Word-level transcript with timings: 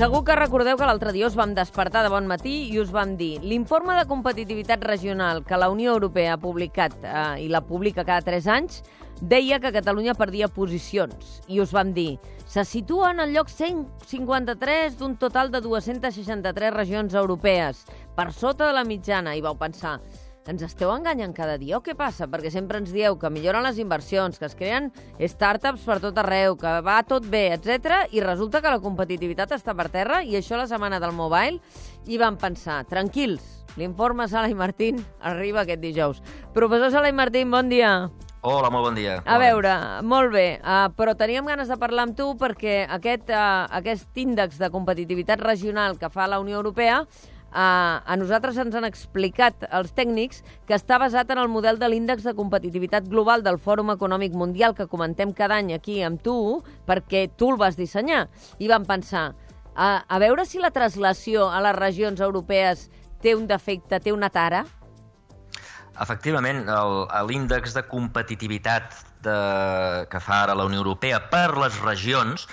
Segur 0.00 0.22
que 0.24 0.32
recordeu 0.32 0.78
que 0.80 0.86
l'altre 0.88 1.10
dia 1.12 1.26
us 1.28 1.34
vam 1.36 1.50
despertar 1.52 2.00
de 2.06 2.08
bon 2.08 2.24
matí 2.24 2.54
i 2.72 2.78
us 2.80 2.88
vam 2.88 3.18
dir 3.18 3.34
l'informe 3.44 3.92
de 3.98 4.06
competitivitat 4.08 4.80
regional 4.88 5.42
que 5.44 5.58
la 5.60 5.68
Unió 5.68 5.92
Europea 5.92 6.38
ha 6.38 6.40
publicat 6.40 6.94
eh, 7.04 7.42
i 7.44 7.50
la 7.52 7.60
publica 7.60 8.06
cada 8.08 8.24
3 8.24 8.48
anys 8.48 8.78
deia 9.20 9.58
que 9.60 9.74
Catalunya 9.74 10.14
perdia 10.16 10.48
posicions 10.48 11.42
i 11.52 11.60
us 11.60 11.76
vam 11.76 11.92
dir 11.92 12.14
se 12.48 12.64
situa 12.64 13.10
en 13.12 13.20
el 13.26 13.36
lloc 13.36 13.52
153 13.52 14.96
d'un 14.96 15.18
total 15.20 15.52
de 15.52 15.60
263 15.60 16.72
regions 16.74 17.12
europees, 17.12 17.84
per 18.16 18.32
sota 18.32 18.66
de 18.66 18.72
la 18.80 18.88
mitjana, 18.88 19.36
i 19.36 19.44
vau 19.44 19.54
pensar 19.60 19.98
ens 20.48 20.62
esteu 20.64 20.90
enganyant 20.94 21.34
cada 21.36 21.58
dia 21.60 21.76
o 21.78 21.82
què 21.84 21.94
passa? 21.98 22.28
Perquè 22.30 22.50
sempre 22.52 22.80
ens 22.80 22.92
dieu 22.94 23.18
que 23.20 23.30
milloren 23.32 23.64
les 23.66 23.78
inversions, 23.82 24.38
que 24.38 24.48
es 24.48 24.56
creen 24.56 24.90
startups 25.20 25.84
per 25.86 25.98
tot 26.00 26.18
arreu, 26.22 26.56
que 26.60 26.78
va 26.86 27.00
tot 27.04 27.26
bé, 27.28 27.50
etc. 27.56 28.06
i 28.14 28.24
resulta 28.24 28.62
que 28.62 28.72
la 28.72 28.80
competitivitat 28.80 29.52
està 29.58 29.76
per 29.76 29.90
terra 29.92 30.22
i 30.24 30.38
això 30.38 30.56
la 30.56 30.68
setmana 30.70 31.00
del 31.02 31.12
mobile 31.16 31.60
i 32.08 32.18
vam 32.18 32.40
pensar, 32.40 32.82
tranquils, 32.88 33.64
l'informe 33.76 34.26
Sala 34.28 34.48
i 34.50 34.56
Martín 34.56 35.04
arriba 35.20 35.62
aquest 35.62 35.84
dijous. 35.84 36.24
Professor 36.56 36.90
Sala 36.90 37.12
i 37.12 37.16
Martín, 37.16 37.50
bon 37.50 37.68
dia. 37.68 38.10
Hola, 38.40 38.70
molt 38.72 38.86
bon 38.86 38.94
dia. 38.96 39.18
A 39.28 39.36
veure, 39.36 39.74
molt 40.00 40.32
bé, 40.32 40.46
uh, 40.64 40.88
però 40.96 41.12
teníem 41.12 41.44
ganes 41.44 41.68
de 41.68 41.76
parlar 41.76 42.06
amb 42.08 42.16
tu 42.16 42.30
perquè 42.40 42.86
aquest, 42.88 43.28
uh, 43.28 43.68
aquest 43.76 44.16
índex 44.16 44.56
de 44.56 44.70
competitivitat 44.72 45.42
regional 45.44 45.98
que 46.00 46.08
fa 46.08 46.24
la 46.24 46.40
Unió 46.40 46.56
Europea 46.56 47.02
Uh, 47.50 47.98
a 48.06 48.14
nosaltres 48.14 48.60
ens 48.62 48.76
han 48.78 48.86
explicat 48.86 49.64
els 49.74 49.90
tècnics 49.96 50.44
que 50.68 50.76
està 50.76 51.00
basat 51.02 51.32
en 51.34 51.40
el 51.42 51.48
model 51.50 51.80
de 51.82 51.88
l'índex 51.90 52.22
de 52.22 52.34
competitivitat 52.38 53.08
global 53.10 53.42
del 53.42 53.58
Fòrum 53.58 53.90
Econòmic 53.96 54.36
Mundial 54.38 54.76
que 54.78 54.86
comentem 54.86 55.32
cada 55.34 55.58
any 55.58 55.72
aquí 55.74 55.98
amb 56.06 56.22
tu, 56.22 56.62
perquè 56.86 57.24
tu 57.34 57.50
el 57.50 57.58
vas 57.58 57.74
dissenyar. 57.74 58.28
I 58.62 58.70
vam 58.70 58.86
pensar, 58.86 59.32
uh, 59.74 59.98
a 59.98 60.20
veure 60.22 60.46
si 60.46 60.62
la 60.62 60.70
traslació 60.70 61.48
a 61.50 61.58
les 61.66 61.74
regions 61.74 62.22
europees 62.22 62.86
té 63.20 63.34
un 63.34 63.50
defecte, 63.50 63.98
té 63.98 64.14
una 64.14 64.30
tara? 64.30 64.62
Efectivament, 66.00 66.62
l'índex 67.26 67.74
de 67.74 67.82
competitivitat 67.90 68.94
de, 69.26 69.38
que 70.06 70.20
fa 70.22 70.44
ara 70.46 70.54
la 70.54 70.70
Unió 70.70 70.80
Europea 70.84 71.18
per 71.32 71.58
les 71.58 71.82
regions 71.82 72.46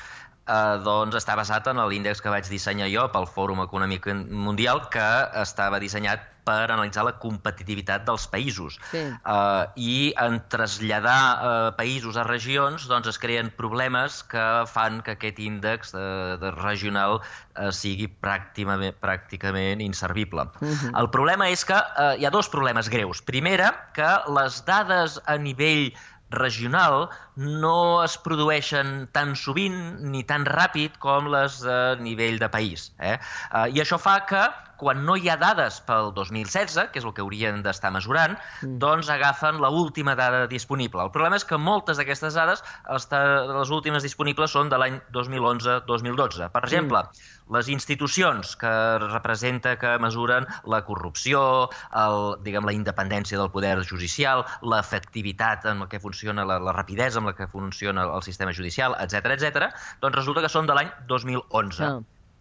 eh, 0.48 0.78
doncs 0.86 1.20
està 1.20 1.36
basat 1.40 1.68
en 1.72 1.84
l'índex 1.90 2.24
que 2.24 2.34
vaig 2.34 2.48
dissenyar 2.50 2.90
jo 2.94 3.06
pel 3.14 3.28
Fòrum 3.36 3.62
Econòmic 3.66 4.10
Mundial 4.32 4.88
que 4.94 5.08
estava 5.44 5.80
dissenyat 5.84 6.34
per 6.48 6.72
analitzar 6.72 7.04
la 7.08 7.14
competitivitat 7.20 8.06
dels 8.08 8.28
països. 8.32 8.78
Sí. 8.92 9.04
Uh, 9.28 9.68
I 9.76 10.14
en 10.24 10.40
traslladar 10.52 11.20
uh, 11.20 11.52
països 11.80 12.16
a 12.20 12.24
regions 12.28 12.88
doncs 12.88 13.12
es 13.12 13.20
creen 13.20 13.52
problemes 13.60 14.22
que 14.32 14.46
fan 14.72 15.02
que 15.04 15.18
aquest 15.18 15.42
índex 15.44 15.92
de, 15.96 16.08
de 16.42 16.54
regional 16.56 17.20
uh, 17.20 17.70
sigui 17.76 18.08
pràcticament, 18.24 18.96
pràcticament 19.04 19.84
inservible. 19.84 20.48
Uh 20.62 20.72
-huh. 20.72 20.94
El 21.04 21.12
problema 21.12 21.50
és 21.50 21.66
que 21.66 21.76
uh, 21.76 22.16
hi 22.16 22.26
ha 22.26 22.32
dos 22.32 22.50
problemes 22.50 22.90
greus. 22.90 23.22
Primera, 23.22 23.74
que 23.94 24.12
les 24.40 24.64
dades 24.66 25.20
a 25.26 25.38
nivell 25.38 25.92
regional 26.32 27.10
no 27.38 28.04
es 28.04 28.18
produeixen 28.26 29.08
tan 29.14 29.36
sovint 29.38 29.78
ni 30.12 30.24
tan 30.28 30.46
ràpid 30.50 30.98
com 31.04 31.30
les 31.34 31.62
de 31.64 31.80
nivell 32.02 32.42
de 32.42 32.50
país. 32.50 32.92
Eh? 33.00 33.18
Uh, 33.52 33.68
I 33.70 33.84
això 33.86 34.02
fa 34.02 34.20
que 34.30 34.46
quan 34.78 35.04
no 35.06 35.18
hi 35.18 35.28
ha 35.30 35.36
dades 35.42 35.80
pel 35.88 36.12
2016, 36.16 36.92
que 36.94 37.02
és 37.02 37.06
el 37.06 37.14
que 37.18 37.24
haurien 37.26 37.64
d'estar 37.66 37.92
mesurant, 37.94 38.38
mm. 38.62 38.78
doncs 38.82 39.10
agafen 39.10 39.60
la 39.62 39.72
última 39.74 40.16
dada 40.16 40.46
disponible. 40.48 41.02
El 41.04 41.12
problema 41.14 41.40
és 41.40 41.46
que 41.48 41.58
moltes 41.58 41.98
d'aquestes 41.98 42.38
dades, 42.38 42.64
les 42.88 43.74
últimes 43.74 44.06
disponibles, 44.06 44.54
són 44.54 44.70
de 44.70 44.78
l'any 44.80 45.00
2011-2012. 45.18 46.52
Per 46.54 46.64
exemple, 46.64 47.02
mm. 47.04 47.56
les 47.58 47.72
institucions 47.74 48.54
que 48.62 48.74
representa 49.08 49.76
que 49.82 49.98
mesuren 50.04 50.48
la 50.70 50.84
corrupció, 50.86 51.42
el, 51.98 52.38
diguem, 52.46 52.70
la 52.70 52.78
independència 52.78 53.42
del 53.42 53.52
poder 53.52 53.76
judicial, 53.82 54.46
l'efectivitat 54.62 55.66
en 55.74 55.88
que 55.90 56.00
funciona, 56.00 56.46
la, 56.46 56.62
la 56.62 56.76
rapidesa 56.76 57.24
amb 57.28 57.34
la 57.34 57.38
que 57.38 57.48
funciona 57.52 58.08
el 58.08 58.24
sistema 58.24 58.54
judicial, 58.54 58.96
etc 59.04 59.34
etc, 59.36 59.72
doncs 60.02 60.16
resulta 60.16 60.42
que 60.42 60.52
són 60.52 60.68
de 60.68 60.78
l'any 60.78 60.94
2011. 61.08 61.84
Ah. 61.84 61.98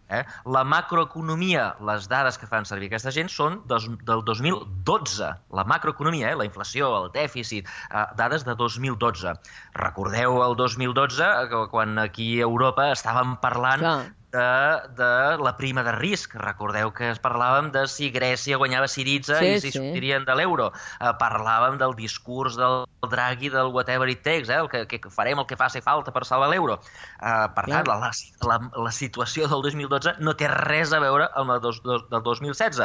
Eh? 0.09 0.23
La 0.55 0.63
macroeconomia, 0.63 1.75
les 1.83 2.07
dades 2.07 2.37
que 2.39 2.47
fan 2.47 2.65
servir 2.69 2.87
aquesta 2.87 3.11
gent 3.11 3.27
són 3.33 3.59
des, 3.67 3.89
del 4.07 4.23
2012. 4.29 5.31
La 5.59 5.65
macroeconomia, 5.67 6.31
eh? 6.31 6.37
la 6.39 6.47
inflació, 6.47 6.93
el 7.01 7.11
dèficit, 7.17 7.67
eh, 7.91 8.05
dades 8.21 8.47
de 8.47 8.55
2012. 8.55 9.35
Recordeu 9.75 10.39
el 10.45 10.55
2012, 10.63 11.33
quan 11.75 11.99
aquí 11.99 12.37
a 12.39 12.47
Europa 12.47 12.93
estàvem 12.95 13.35
parlant 13.43 13.83
Clar 13.83 13.99
de, 14.37 14.89
de 14.97 15.43
la 15.43 15.57
prima 15.57 15.83
de 15.83 15.93
risc. 15.97 16.35
Recordeu 16.41 16.93
que 16.95 17.11
es 17.15 17.21
parlàvem 17.23 17.71
de 17.75 17.87
si 17.91 18.11
Grècia 18.15 18.59
guanyava 18.61 18.89
Siritza 18.91 19.39
sí, 19.41 19.55
i 19.57 19.61
si 19.63 19.73
sí. 19.73 19.79
sortirien 19.79 20.27
de 20.29 20.37
l'euro. 20.37 20.69
Uh, 21.01 21.13
parlàvem 21.21 21.79
del 21.81 21.97
discurs 21.99 22.59
del 22.61 22.85
Draghi 23.07 23.51
del 23.53 23.71
whatever 23.75 24.09
it 24.11 24.23
takes, 24.27 24.51
eh? 24.51 24.59
el 24.61 24.69
que, 24.69 24.85
que 24.89 25.13
farem 25.13 25.39
el 25.41 25.47
que 25.47 25.59
faci 25.59 25.81
falta 25.85 26.13
per 26.13 26.25
salvar 26.29 26.51
l'euro. 26.53 26.79
Uh, 27.21 27.47
per 27.57 27.67
tant, 27.71 27.89
la, 27.89 28.11
la, 28.51 28.59
la 28.87 28.93
situació 28.95 29.49
del 29.53 29.63
2012 29.65 30.17
no 30.21 30.35
té 30.39 30.51
res 30.53 30.93
a 30.93 31.01
veure 31.03 31.31
amb 31.39 31.55
la 31.55 31.61
dos, 31.63 31.81
dos, 31.87 32.05
del 32.13 32.25
2016. 32.27 32.83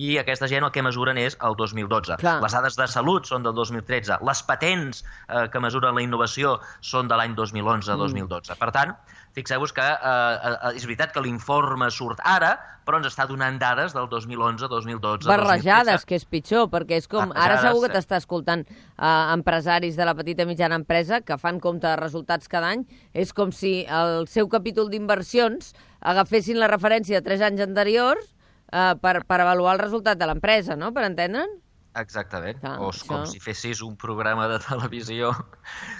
I 0.00 0.14
aquesta 0.22 0.48
gent 0.50 0.66
el 0.66 0.72
que 0.74 0.84
mesuren 0.86 1.20
és 1.20 1.36
el 1.44 1.58
2012. 1.60 2.20
Clar. 2.22 2.38
Les 2.44 2.56
dades 2.56 2.78
de 2.80 2.88
salut 2.90 3.28
són 3.28 3.44
del 3.44 3.56
2013. 3.58 4.20
Les 4.24 4.44
patents 4.46 5.04
uh, 5.04 5.44
que 5.50 5.62
mesuren 5.62 5.98
la 5.98 6.06
innovació 6.06 6.58
són 6.80 7.10
de 7.10 7.18
l'any 7.18 7.36
2011-2012. 7.36 8.54
Mm. 8.54 8.62
Per 8.62 8.72
tant, 8.74 8.94
fixeu-vos 9.34 9.72
que 9.74 9.84
eh, 9.84 10.50
eh, 10.50 10.76
és 10.78 10.86
veritat 10.86 11.12
que 11.14 11.22
l'informe 11.24 11.88
surt 11.92 12.22
ara, 12.24 12.54
però 12.84 13.00
ens 13.00 13.08
està 13.08 13.26
donant 13.28 13.56
dades 13.58 13.94
del 13.96 14.06
2011, 14.12 14.68
2012, 14.70 15.28
Barrejades, 15.28 16.04
2013. 16.04 16.08
que 16.08 16.18
és 16.20 16.26
pitjor, 16.28 16.68
perquè 16.72 17.00
és 17.00 17.08
com... 17.10 17.32
Ara 17.34 17.58
segur 17.62 17.86
que 17.86 17.94
t'està 17.96 18.20
escoltant 18.20 18.64
eh, 18.68 19.08
empresaris 19.34 19.98
de 19.98 20.06
la 20.06 20.14
petita 20.18 20.44
i 20.44 20.50
mitjana 20.52 20.78
empresa 20.80 21.22
que 21.24 21.38
fan 21.40 21.60
compte 21.64 21.88
de 21.88 21.96
resultats 22.00 22.50
cada 22.52 22.70
any. 22.76 22.86
És 23.12 23.34
com 23.36 23.52
si 23.52 23.82
el 23.88 24.28
seu 24.30 24.50
capítol 24.52 24.92
d'inversions 24.92 25.74
agafessin 26.04 26.60
la 26.60 26.70
referència 26.70 27.18
de 27.18 27.26
tres 27.26 27.42
anys 27.44 27.64
anteriors 27.64 28.30
eh, 28.70 28.94
per, 29.00 29.20
per 29.26 29.40
avaluar 29.40 29.78
el 29.78 29.84
resultat 29.86 30.20
de 30.20 30.30
l'empresa, 30.30 30.78
no?, 30.78 30.92
per 30.94 31.08
entendre'n? 31.08 31.63
Exactament. 32.00 32.58
Clar, 32.58 32.74
o 32.82 32.88
això... 32.90 33.06
com 33.06 33.26
si 33.30 33.38
fessis 33.42 33.80
un 33.86 33.94
programa 34.00 34.48
de 34.50 34.58
televisió. 34.64 35.30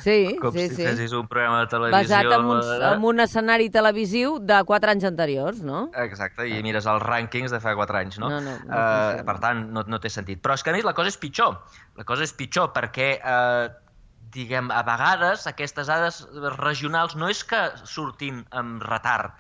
Sí, 0.03 0.35
com 0.43 0.55
sí, 0.57 0.67
si 0.69 0.81
sí. 0.81 0.87
fessis 0.89 1.15
un 1.15 1.29
programa 1.31 1.61
de 1.63 1.71
televisió... 1.71 2.01
Basat 2.01 2.33
en 2.35 2.49
un, 2.51 2.63
en 2.91 3.07
un 3.11 3.25
escenari 3.25 3.71
televisiu 3.75 4.41
de 4.43 4.59
quatre 4.67 4.95
anys 4.95 5.07
anteriors, 5.11 5.63
no? 5.63 5.87
Exacte, 6.03 6.49
i 6.51 6.59
mires 6.67 6.89
els 6.91 7.05
rànquings 7.05 7.55
de 7.55 7.63
fa 7.63 7.77
quatre 7.79 8.03
anys, 8.03 8.19
no? 8.19 8.33
no, 8.33 8.43
no, 8.43 8.59
no 8.67 8.75
uh, 8.75 9.23
per 9.29 9.39
tant, 9.45 9.65
no, 9.77 9.87
no 9.87 10.03
té 10.03 10.11
sentit. 10.11 10.43
Però 10.43 10.59
és 10.59 10.67
que, 10.67 10.75
a 10.75 10.77
més, 10.77 10.87
la 10.87 10.97
cosa 10.99 11.15
és 11.15 11.21
pitjor. 11.21 11.57
La 12.01 12.07
cosa 12.09 12.27
és 12.27 12.35
pitjor 12.35 12.75
perquè... 12.75 13.15
Uh, 13.23 13.81
diguem, 14.35 14.67
a 14.75 14.81
vegades 14.83 15.45
aquestes 15.47 15.87
dades 15.87 16.17
regionals 16.59 17.15
no 17.15 17.29
és 17.31 17.45
que 17.47 17.61
surtin 17.87 18.41
amb 18.51 18.83
retard, 18.83 19.31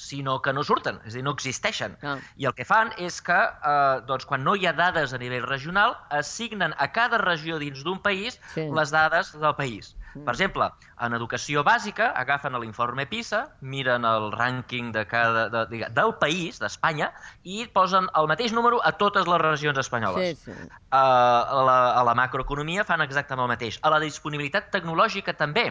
sinó 0.00 0.40
que 0.42 0.54
no 0.56 0.64
surten, 0.64 0.98
és 1.04 1.14
a 1.14 1.18
dir, 1.18 1.24
no 1.26 1.34
existeixen. 1.36 1.96
Ah. 2.02 2.16
I 2.40 2.48
el 2.50 2.56
que 2.56 2.64
fan 2.64 2.94
és 2.98 3.20
que, 3.24 3.36
eh, 3.36 4.00
doncs, 4.08 4.26
quan 4.26 4.44
no 4.46 4.56
hi 4.56 4.66
ha 4.66 4.74
dades 4.76 5.12
a 5.12 5.20
nivell 5.20 5.46
regional, 5.46 5.96
assignen 6.08 6.74
a 6.78 6.90
cada 6.96 7.20
regió 7.20 7.60
dins 7.60 7.84
d'un 7.84 8.00
país 8.00 8.40
sí. 8.54 8.68
les 8.72 8.94
dades 8.94 9.34
del 9.36 9.56
país. 9.60 9.94
Mm. 10.14 10.24
Per 10.26 10.32
exemple, 10.34 10.66
en 11.06 11.14
educació 11.14 11.62
bàsica 11.66 12.10
agafen 12.18 12.56
l'informe 12.58 13.06
PISA, 13.10 13.44
miren 13.60 14.06
el 14.08 14.30
rànquing 14.34 14.90
de 14.96 15.04
cada, 15.06 15.46
de, 15.52 15.64
de, 15.70 15.82
del 15.94 16.14
país, 16.22 16.58
d'Espanya, 16.62 17.10
i 17.44 17.66
posen 17.74 18.08
el 18.18 18.30
mateix 18.30 18.54
número 18.56 18.80
a 18.82 18.92
totes 18.98 19.28
les 19.30 19.42
regions 19.44 19.78
espanyoles. 19.78 20.40
Sí, 20.40 20.50
sí. 20.50 20.70
Uh, 20.90 20.98
a, 20.98 21.62
la, 21.68 21.78
a 22.00 22.02
la 22.08 22.16
macroeconomia 22.18 22.84
fan 22.88 23.04
exactament 23.06 23.46
el 23.46 23.54
mateix. 23.54 23.78
A 23.86 23.94
la 23.94 24.02
disponibilitat 24.02 24.72
tecnològica 24.74 25.36
també. 25.38 25.70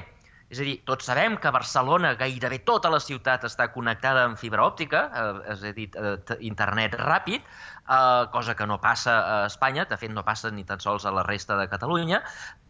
És 0.50 0.58
a 0.58 0.66
dir, 0.66 0.80
tots 0.82 1.06
sabem 1.06 1.36
que 1.38 1.52
Barcelona 1.54 2.16
gairebé 2.18 2.58
tota 2.66 2.90
la 2.90 3.00
ciutat 3.04 3.44
està 3.46 3.68
connectada 3.70 4.24
amb 4.26 4.40
fibra 4.40 4.64
òptica, 4.66 5.04
eh, 5.14 5.52
és 5.54 5.62
a 5.64 5.74
dir, 5.78 5.90
eh, 5.94 6.38
internet 6.50 6.98
ràpid, 6.98 7.46
eh, 7.46 8.26
cosa 8.34 8.56
que 8.56 8.66
no 8.66 8.80
passa 8.82 9.20
a 9.20 9.46
Espanya, 9.46 9.86
de 9.86 9.98
fet 9.98 10.12
no 10.12 10.26
passa 10.26 10.50
ni 10.50 10.66
tan 10.66 10.80
sols 10.80 11.06
a 11.06 11.12
la 11.12 11.24
resta 11.24 11.56
de 11.56 11.70
Catalunya, 11.70 12.24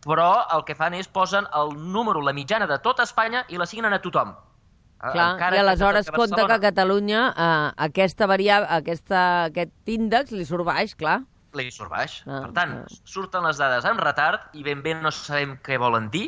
però 0.03 0.45
el 0.57 0.65
que 0.65 0.75
fan 0.75 0.93
és 0.93 1.07
posen 1.07 1.47
el 1.55 1.71
número, 1.71 2.21
la 2.21 2.33
mitjana 2.33 2.67
de 2.67 2.79
tota 2.79 3.03
Espanya 3.03 3.45
i 3.47 3.57
l'assignen 3.57 3.93
a 3.93 4.01
tothom. 4.03 4.35
Eh, 4.99 5.11
clar, 5.13 5.33
Encara 5.37 5.55
i 5.55 5.59
aleshores 5.63 6.09
que 6.09 6.19
compta 6.19 6.45
que 6.45 6.53
a 6.59 6.59
Catalunya 6.59 7.25
eh, 7.31 7.71
aquesta 7.87 8.27
variable, 8.27 8.67
aquesta, 8.67 9.45
aquest 9.45 9.71
índex 9.87 10.35
li 10.35 10.43
surt 10.43 10.67
baix, 10.67 10.95
clar. 10.99 11.21
Li 11.55 11.71
surt 11.71 11.89
baix. 11.89 12.19
Ah, 12.27 12.43
per 12.43 12.51
tant, 12.53 12.73
ah. 12.83 12.97
surten 13.07 13.47
les 13.47 13.57
dades 13.57 13.87
amb 13.87 14.03
retard 14.03 14.51
i 14.53 14.65
ben 14.67 14.83
bé 14.83 14.93
no 14.99 15.09
sabem 15.15 15.55
què 15.63 15.79
volen 15.81 16.11
dir, 16.13 16.27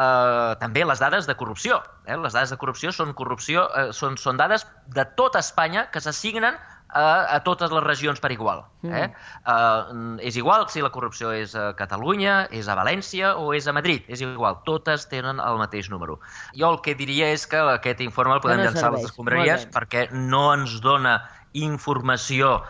eh, 0.00 0.56
també 0.60 0.84
les 0.86 1.02
dades 1.02 1.28
de 1.28 1.36
corrupció. 1.36 1.80
Eh? 2.06 2.16
Les 2.16 2.34
dades 2.36 2.52
de 2.54 2.58
corrupció 2.60 2.92
són, 2.96 3.14
corrupció, 3.18 3.68
eh, 3.76 3.88
són, 3.96 4.18
són 4.20 4.40
dades 4.40 4.66
de 4.96 5.06
tota 5.18 5.42
Espanya 5.44 5.88
que 5.92 6.02
s'assignen 6.02 6.56
a, 6.90 7.36
a 7.36 7.38
totes 7.46 7.70
les 7.70 7.84
regions 7.84 8.20
per 8.20 8.32
igual. 8.34 8.64
Eh? 8.82 9.06
Mm. 9.06 9.14
Uh, 9.46 10.16
és 10.26 10.36
igual 10.40 10.66
si 10.72 10.82
la 10.82 10.90
corrupció 10.90 11.30
és 11.36 11.54
a 11.54 11.70
Catalunya, 11.78 12.48
és 12.50 12.68
a 12.68 12.76
València 12.78 13.34
o 13.38 13.52
és 13.54 13.68
a 13.70 13.74
Madrid. 13.76 14.06
És 14.08 14.24
igual, 14.24 14.58
totes 14.66 15.06
tenen 15.10 15.42
el 15.42 15.60
mateix 15.60 15.90
número. 15.92 16.18
Jo 16.58 16.74
el 16.74 16.80
que 16.84 16.96
diria 16.98 17.30
és 17.34 17.46
que 17.46 17.60
aquest 17.76 18.02
informe 18.06 18.38
el 18.38 18.44
podem 18.44 18.62
no 18.62 18.70
llançar 18.70 18.90
a 18.90 18.96
les 18.96 19.10
escombraries 19.10 19.68
perquè 19.70 20.08
no 20.12 20.48
ens 20.56 20.80
dona 20.82 21.20
informació 21.54 22.60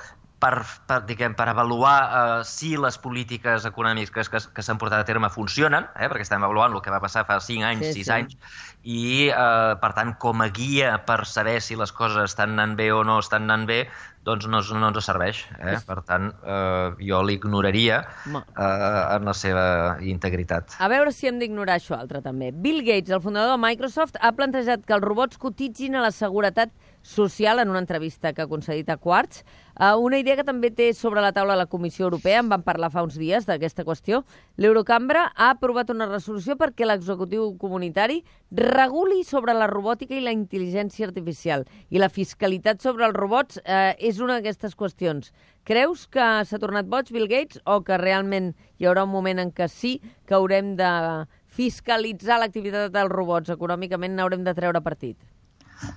per, 0.40 0.54
per, 0.88 1.00
diguem, 1.08 1.34
per 1.36 1.46
avaluar 1.52 1.96
uh, 2.00 2.34
si 2.48 2.72
les 2.80 2.96
polítiques 3.00 3.66
econòmiques 3.68 4.32
que, 4.32 4.40
que 4.56 4.64
s'han 4.64 4.80
portat 4.80 5.04
a 5.04 5.08
terme 5.08 5.28
funcionen, 5.32 5.86
eh, 5.96 6.08
perquè 6.08 6.24
estem 6.24 6.42
avaluant 6.42 6.74
el 6.74 6.84
que 6.84 6.92
va 6.92 7.02
passar 7.02 7.26
fa 7.28 7.38
5 7.44 7.66
anys, 7.68 7.90
sí, 7.90 8.04
6 8.04 8.08
sí. 8.08 8.14
anys, 8.16 8.38
i, 8.80 9.02
uh, 9.28 9.76
per 9.82 9.92
tant, 9.96 10.14
com 10.22 10.40
a 10.40 10.48
guia 10.56 10.94
per 11.04 11.22
saber 11.28 11.58
si 11.60 11.76
les 11.76 11.92
coses 11.92 12.32
estan 12.32 12.56
anant 12.56 12.78
bé 12.78 12.88
o 12.96 13.02
no 13.04 13.18
estan 13.20 13.44
anant 13.44 13.68
bé, 13.68 13.82
doncs 14.24 14.46
no, 14.52 14.60
no 14.60 14.88
ens 14.90 15.04
serveix. 15.04 15.42
Eh? 15.60 15.76
Per 15.86 15.98
tant, 16.08 16.30
uh, 16.44 16.96
jo 17.00 17.20
l'ignoraria 17.24 18.02
uh, 18.28 18.40
en 18.40 19.28
la 19.28 19.34
seva 19.36 19.64
integritat. 20.04 20.76
A 20.80 20.90
veure 20.92 21.12
si 21.12 21.28
hem 21.28 21.40
d'ignorar 21.40 21.78
això 21.80 21.96
altre, 21.96 22.20
també. 22.24 22.50
Bill 22.52 22.82
Gates, 22.86 23.12
el 23.12 23.22
fundador 23.24 23.56
de 23.56 23.62
Microsoft, 23.64 24.20
ha 24.20 24.32
plantejat 24.36 24.84
que 24.86 24.96
els 24.96 25.04
robots 25.04 25.40
cotitzin 25.40 25.96
a 25.96 26.04
la 26.04 26.12
seguretat 26.14 26.72
social 27.02 27.58
en 27.58 27.70
una 27.70 27.78
entrevista 27.78 28.32
que 28.32 28.42
ha 28.42 28.48
concedit 28.48 28.90
a 28.90 28.96
Quartz. 28.96 29.44
Uh, 29.80 29.96
una 29.96 30.18
idea 30.20 30.36
que 30.36 30.44
també 30.44 30.68
té 30.70 30.90
sobre 30.92 31.22
la 31.24 31.32
taula 31.32 31.56
la 31.56 31.68
Comissió 31.70 32.04
Europea, 32.04 32.40
en 32.42 32.50
van 32.52 32.64
parlar 32.66 32.90
fa 32.92 33.04
uns 33.06 33.16
dies 33.16 33.46
d'aquesta 33.48 33.86
qüestió. 33.88 34.22
L'Eurocambra 34.60 35.30
ha 35.34 35.50
aprovat 35.54 35.90
una 35.94 36.08
resolució 36.10 36.58
perquè 36.60 36.84
l'executiu 36.84 37.54
comunitari 37.58 38.20
reguli 38.52 39.24
sobre 39.24 39.54
la 39.56 39.70
robòtica 39.70 40.18
i 40.18 40.20
la 40.20 40.34
intel·ligència 40.36 41.08
artificial. 41.08 41.64
I 41.88 42.02
la 42.02 42.10
fiscalitat 42.12 42.84
sobre 42.84 43.08
els 43.08 43.16
robots 43.16 43.62
uh, 43.64 43.96
és 43.96 44.20
una 44.20 44.36
d'aquestes 44.36 44.76
qüestions. 44.76 45.32
Creus 45.64 46.06
que 46.12 46.28
s'ha 46.44 46.60
tornat 46.60 46.88
boig 46.90 47.08
Bill 47.12 47.28
Gates 47.30 47.60
o 47.64 47.80
que 47.86 47.96
realment 47.96 48.52
hi 48.76 48.88
haurà 48.88 49.08
un 49.08 49.14
moment 49.14 49.40
en 49.40 49.52
què 49.52 49.68
sí 49.72 49.98
que 50.28 50.36
haurem 50.36 50.74
de 50.76 50.92
fiscalitzar 51.50 52.38
l'activitat 52.40 52.92
dels 52.92 53.12
robots 53.12 53.52
econòmicament 53.52 54.16
n'haurem 54.16 54.44
de 54.44 54.56
treure 54.56 54.80
partit? 54.84 55.16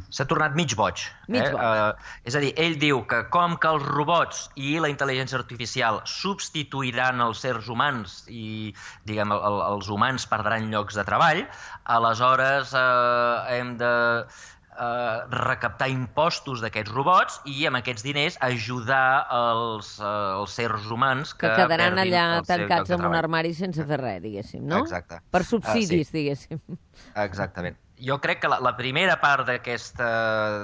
S'ha 0.09 0.25
tornat 0.29 0.55
mig 0.57 0.75
boig. 0.79 1.05
Mig 1.27 1.43
eh? 1.43 1.51
boig. 1.53 1.63
Uh, 1.63 2.13
és 2.29 2.37
a 2.37 2.43
dir, 2.43 2.53
ell 2.61 2.77
diu 2.81 3.03
que 3.09 3.23
com 3.33 3.57
que 3.61 3.73
els 3.75 3.85
robots 3.87 4.45
i 4.55 4.77
la 4.83 4.91
intel·ligència 4.91 5.39
artificial 5.39 6.01
substituiran 6.09 7.21
els 7.25 7.43
sers 7.43 7.69
humans 7.71 8.21
i, 8.29 8.73
diguem, 9.09 9.33
el, 9.35 9.59
els 9.67 9.91
humans 9.91 10.27
perdran 10.29 10.71
llocs 10.73 10.99
de 10.99 11.05
treball, 11.07 11.43
aleshores 11.97 12.73
uh, 12.77 13.43
hem 13.51 13.75
de 13.81 13.93
eh, 14.79 15.17
recaptar 15.29 15.89
impostos 15.91 16.63
d'aquests 16.63 16.93
robots 16.93 17.39
i 17.49 17.67
amb 17.69 17.79
aquests 17.79 18.05
diners 18.05 18.39
ajudar 18.45 19.27
els, 19.37 19.95
eh, 19.99 20.09
els 20.39 20.57
sers 20.59 20.89
humans 20.91 21.35
que, 21.35 21.47
que 21.47 21.63
quedaran 21.63 22.01
allà 22.01 22.25
tancats 22.47 22.95
en 22.95 23.05
un 23.05 23.17
armari 23.19 23.53
sense 23.57 23.85
fer 23.89 24.01
res, 24.01 24.21
diguéssim, 24.25 24.65
no? 24.65 24.83
Exacte. 24.83 25.21
Per 25.33 25.43
subsidis, 25.47 26.07
uh, 26.07 26.11
sí. 26.11 26.17
diguéssim. 26.19 26.83
Exactament 27.27 27.82
jo 28.03 28.19
crec 28.21 28.41
que 28.43 28.51
la, 28.51 28.59
la 28.63 28.75
primera 28.79 29.17
part 29.21 29.47
d'aquesta 29.47 30.07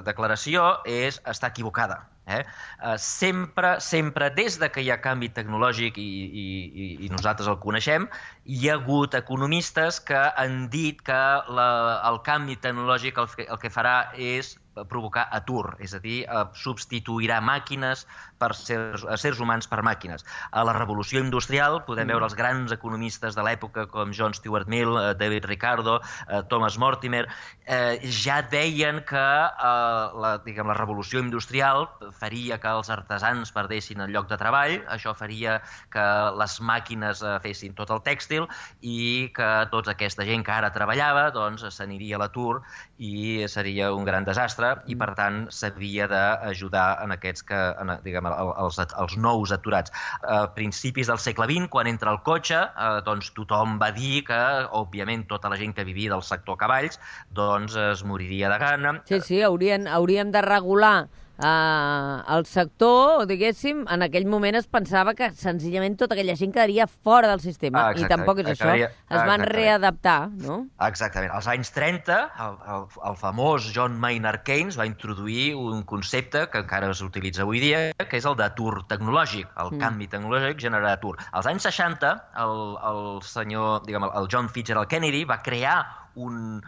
declaració 0.07 0.69
és 0.85 1.21
estar 1.25 1.51
equivocada. 1.53 2.01
Eh? 2.29 2.43
Uh, 2.77 2.95
sempre, 3.01 3.79
sempre, 3.81 4.29
des 4.37 4.59
de 4.61 4.69
que 4.69 4.83
hi 4.85 4.91
ha 4.93 4.99
canvi 5.01 5.31
tecnològic 5.33 5.97
i, 5.97 6.07
i, 6.43 6.87
i 7.07 7.09
nosaltres 7.09 7.49
el 7.49 7.57
coneixem, 7.63 8.05
hi 8.45 8.69
ha 8.69 8.77
hagut 8.77 9.17
economistes 9.17 9.99
que 10.05 10.21
han 10.37 10.67
dit 10.73 11.01
que 11.05 11.19
la, 11.59 11.69
el 12.09 12.21
canvi 12.27 12.59
tecnològic 12.61 13.17
el, 13.21 13.29
el 13.47 13.61
que 13.61 13.73
farà 13.73 13.97
és 14.13 14.57
provocar 14.87 15.27
atur, 15.31 15.75
és 15.79 15.93
a 15.93 15.99
dir, 15.99 16.23
eh, 16.23 16.43
substituirà 16.53 17.39
màquines 17.41 18.05
per 18.39 18.53
sers, 18.55 19.03
sers 19.19 19.39
humans 19.39 19.67
per 19.67 19.81
màquines. 19.83 20.25
A 20.51 20.63
la 20.63 20.73
revolució 20.77 21.19
industrial 21.19 21.81
podem 21.85 22.07
mm. 22.07 22.13
veure 22.13 22.25
els 22.29 22.35
grans 22.35 22.71
economistes 22.71 23.35
de 23.35 23.43
l'època 23.43 23.87
com 23.91 24.13
John 24.15 24.33
Stuart 24.33 24.67
Mill, 24.67 24.95
eh, 24.97 25.13
David 25.19 25.45
Ricardo, 25.45 25.99
eh, 26.27 26.41
Thomas 26.49 26.77
Mortimer, 26.77 27.25
eh, 27.65 27.99
ja 28.03 28.41
deien 28.41 29.03
que 29.03 29.25
eh, 29.25 30.21
la, 30.23 30.37
diguem, 30.45 30.67
la 30.67 30.77
revolució 30.77 31.19
industrial 31.19 31.89
faria 32.19 32.59
que 32.61 32.71
els 32.71 32.89
artesans 32.93 33.51
perdessin 33.55 34.03
el 34.05 34.13
lloc 34.13 34.29
de 34.29 34.37
treball, 34.39 34.77
això 34.91 35.13
faria 35.17 35.59
que 35.93 36.05
les 36.39 36.59
màquines 36.61 37.23
eh, 37.23 37.35
fessin 37.43 37.75
tot 37.77 37.91
el 37.95 38.03
tèxtil 38.05 38.47
i 38.81 39.29
que 39.35 39.49
tota 39.71 39.95
aquesta 39.95 40.25
gent 40.27 40.43
que 40.45 40.53
ara 40.55 40.71
treballava 40.75 41.29
doncs 41.35 41.65
s'aniria 41.75 42.17
a 42.17 42.23
l'atur 42.23 42.61
i 42.99 43.45
seria 43.47 43.91
un 43.95 44.05
gran 44.07 44.27
desastre 44.27 44.73
i 44.91 44.97
per 44.99 45.13
tant 45.17 45.45
s'havia 45.53 46.07
d'ajudar 46.11 46.87
en 47.03 47.15
aquests 47.15 47.45
que, 47.47 47.59
en, 47.81 47.93
diguem, 48.03 48.27
els, 48.29 48.79
els 48.83 49.17
nous 49.17 49.53
aturats. 49.55 49.93
A 50.23 50.41
principis 50.55 51.09
del 51.11 51.21
segle 51.21 51.47
XX, 51.49 51.69
quan 51.71 51.87
entra 51.87 52.13
el 52.15 52.21
cotxe, 52.25 52.59
eh, 52.59 52.89
doncs 53.07 53.31
tothom 53.37 53.77
va 53.81 53.91
dir 53.95 54.23
que, 54.27 54.39
òbviament, 54.75 55.25
tota 55.29 55.51
la 55.51 55.59
gent 55.59 55.75
que 55.77 55.87
vivia 55.87 56.13
del 56.13 56.25
sector 56.25 56.59
cavalls 56.59 56.99
doncs 57.35 57.75
es 57.79 58.03
moriria 58.03 58.49
de 58.51 58.59
gana. 58.61 58.93
Sí, 59.09 59.21
sí, 59.25 59.41
haurien, 59.45 59.87
hauríem 59.87 60.31
de 60.35 60.43
regular 60.45 61.07
eh, 61.39 62.35
el 62.35 62.45
sector, 62.45 63.25
diguéssim, 63.29 63.85
en 63.91 64.03
aquell 64.05 64.27
moment 64.29 64.57
es 64.59 64.67
pensava 64.67 65.13
que 65.17 65.31
senzillament 65.35 65.95
tota 65.99 66.15
aquella 66.17 66.35
gent 66.39 66.53
quedaria 66.55 66.87
fora 66.87 67.29
del 67.31 67.41
sistema. 67.43 67.87
Ah, 67.87 67.93
I 67.95 68.09
tampoc 68.11 68.41
és 68.43 68.51
Acabaria... 68.53 68.89
això. 68.89 69.15
Es 69.19 69.27
van 69.29 69.45
readaptar, 69.49 70.19
no? 70.43 70.59
Exactament. 70.87 71.31
Als 71.35 71.47
anys 71.51 71.71
30, 71.75 72.19
el, 72.45 72.59
el, 72.75 72.87
el 73.11 73.19
famós 73.19 73.69
John 73.75 73.97
Maynard 73.99 74.43
Keynes 74.47 74.79
va 74.79 74.87
introduir 74.89 75.53
un 75.59 75.83
concepte 75.89 76.45
que 76.51 76.63
encara 76.63 76.91
s'utilitza 76.93 77.45
avui 77.45 77.63
dia, 77.63 77.81
que 77.99 78.19
és 78.19 78.27
el 78.29 78.37
d'atur 78.39 78.83
tecnològic. 78.91 79.47
El 79.55 79.73
mm. 79.73 79.83
canvi 79.83 80.09
tecnològic 80.11 80.59
genera 80.67 80.93
atur. 80.97 81.15
Als 81.31 81.49
anys 81.49 81.69
60, 81.69 82.13
el, 82.43 82.59
el 82.91 83.01
senyor, 83.25 83.81
diguem, 83.87 84.09
el 84.09 84.29
John 84.31 84.51
Fitzgerald 84.51 84.91
Kennedy 84.91 85.25
va 85.29 85.41
crear 85.45 85.79
un, 86.19 86.59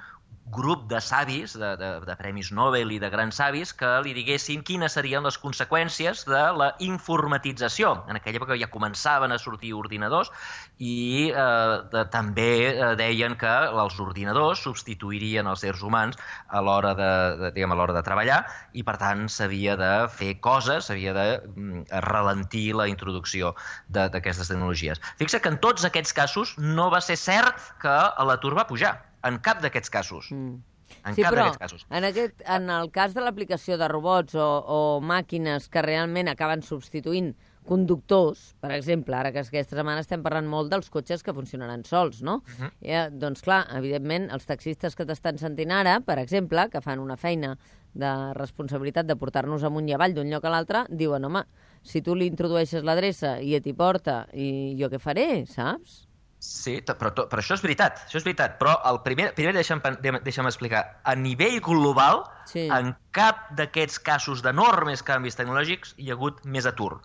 grup 0.52 0.88
de 0.90 1.00
savis, 1.02 1.56
de, 1.58 1.72
de, 1.80 1.90
de 2.06 2.16
premis 2.20 2.52
Nobel 2.52 2.92
i 2.92 3.00
de 3.02 3.10
grans 3.14 3.38
savis, 3.40 3.72
que 3.78 3.90
li 4.06 4.14
diguessin 4.18 4.64
quines 4.68 4.98
serien 4.98 5.24
les 5.26 5.38
conseqüències 5.40 6.26
de 6.28 6.42
la 6.60 6.72
informatització. 6.84 7.94
En 8.12 8.20
aquella 8.20 8.42
època 8.42 8.58
ja 8.60 8.70
començaven 8.72 9.32
a 9.32 9.40
sortir 9.42 9.74
ordinadors 9.78 10.32
i 10.78 11.32
eh, 11.32 11.76
de, 11.94 12.06
també 12.14 12.52
eh, 12.72 12.94
deien 13.00 13.38
que 13.40 13.52
els 13.72 14.00
ordinadors 14.04 14.64
substituirien 14.68 15.48
els 15.48 15.64
éssers 15.64 15.84
humans 15.88 16.20
a 16.50 16.62
l'hora 16.62 16.94
de, 16.98 17.12
de, 17.40 17.52
diguem, 17.56 17.72
a 17.72 17.80
l'hora 17.80 17.96
de 17.96 18.04
treballar 18.06 18.42
i, 18.74 18.84
per 18.88 18.98
tant, 19.02 19.28
s'havia 19.32 19.78
de 19.80 19.92
fer 20.12 20.34
coses, 20.44 20.90
s'havia 20.90 21.16
de 21.16 21.28
mm, 21.56 21.86
ralentir 22.08 22.72
la 22.78 22.90
introducció 22.92 23.56
d'aquestes 23.88 24.52
tecnologies. 24.52 25.02
Fixa 25.22 25.40
que 25.40 25.54
en 25.54 25.62
tots 25.64 25.88
aquests 25.88 26.14
casos 26.18 26.58
no 26.60 26.90
va 26.92 27.02
ser 27.04 27.20
cert 27.20 27.72
que 27.82 27.96
l'atur 28.28 28.56
va 28.58 28.68
pujar 28.68 28.98
en 29.28 29.40
cap 29.46 29.62
d'aquests 29.64 29.94
casos. 29.94 30.32
Mm. 30.32 30.60
En 31.08 31.16
sí, 31.16 31.24
cap 31.24 31.34
però 31.34 31.46
casos. 31.56 31.86
En, 31.90 32.04
aquest, 32.04 32.42
en 32.46 32.70
el 32.70 32.92
cas 32.92 33.16
de 33.16 33.24
l'aplicació 33.24 33.78
de 33.80 33.88
robots 33.88 34.36
o, 34.36 34.48
o 34.60 34.80
màquines 35.00 35.70
que 35.72 35.84
realment 35.86 36.30
acaben 36.32 36.66
substituint 36.66 37.32
conductors, 37.68 38.56
per 38.60 38.72
exemple, 38.74 39.14
ara 39.16 39.32
que 39.32 39.44
aquesta 39.44 39.78
setmana 39.78 40.02
estem 40.02 40.24
parlant 40.26 40.48
molt 40.50 40.72
dels 40.72 40.90
cotxes 40.90 41.22
que 41.24 41.34
funcionaran 41.34 41.84
sols, 41.86 42.22
no? 42.26 42.42
Uh 42.42 42.56
-huh. 42.58 42.72
I, 42.82 43.18
doncs 43.18 43.42
clar, 43.46 43.68
evidentment, 43.78 44.32
els 44.32 44.46
taxistes 44.46 44.96
que 44.96 45.06
t'estan 45.06 45.38
sentint 45.38 45.72
ara, 45.72 46.00
per 46.02 46.18
exemple, 46.20 46.70
que 46.70 46.82
fan 46.82 47.00
una 47.00 47.18
feina 47.18 47.58
de 47.94 48.34
responsabilitat 48.34 49.06
de 49.06 49.16
portar-nos 49.16 49.64
amunt 49.64 49.88
i 49.90 49.94
avall 49.94 50.14
d'un 50.14 50.30
lloc 50.30 50.46
a 50.46 50.50
l'altre, 50.50 50.86
diuen, 50.90 51.24
home, 51.26 51.46
si 51.82 52.02
tu 52.02 52.16
li 52.16 52.26
introdueixes 52.26 52.84
l'adreça 52.84 53.40
i 53.42 53.56
et 53.56 53.68
hi 53.68 53.74
porta, 53.74 54.28
i 54.34 54.76
jo 54.80 54.90
què 54.90 55.00
faré, 55.00 55.46
saps? 55.46 56.08
Sí, 56.42 56.80
però, 56.82 57.12
però 57.14 57.38
això 57.38 57.54
és 57.54 57.62
veritat, 57.62 58.00
això 58.08 58.18
és 58.18 58.24
veritat. 58.26 58.56
Però 58.58 58.74
el 58.90 58.98
primer, 59.06 59.28
primer 59.38 59.54
deixa'm, 59.54 59.82
deixa'm 60.26 60.48
explicar. 60.50 60.82
A 61.06 61.14
nivell 61.14 61.60
global, 61.62 62.24
sí. 62.50 62.64
en 62.66 62.96
cap 63.14 63.52
d'aquests 63.60 64.02
casos 64.02 64.42
d'enormes 64.42 65.06
canvis 65.06 65.38
tecnològics 65.38 65.94
hi 66.02 66.10
ha 66.10 66.18
hagut 66.18 66.42
més 66.50 66.66
atur. 66.66 66.96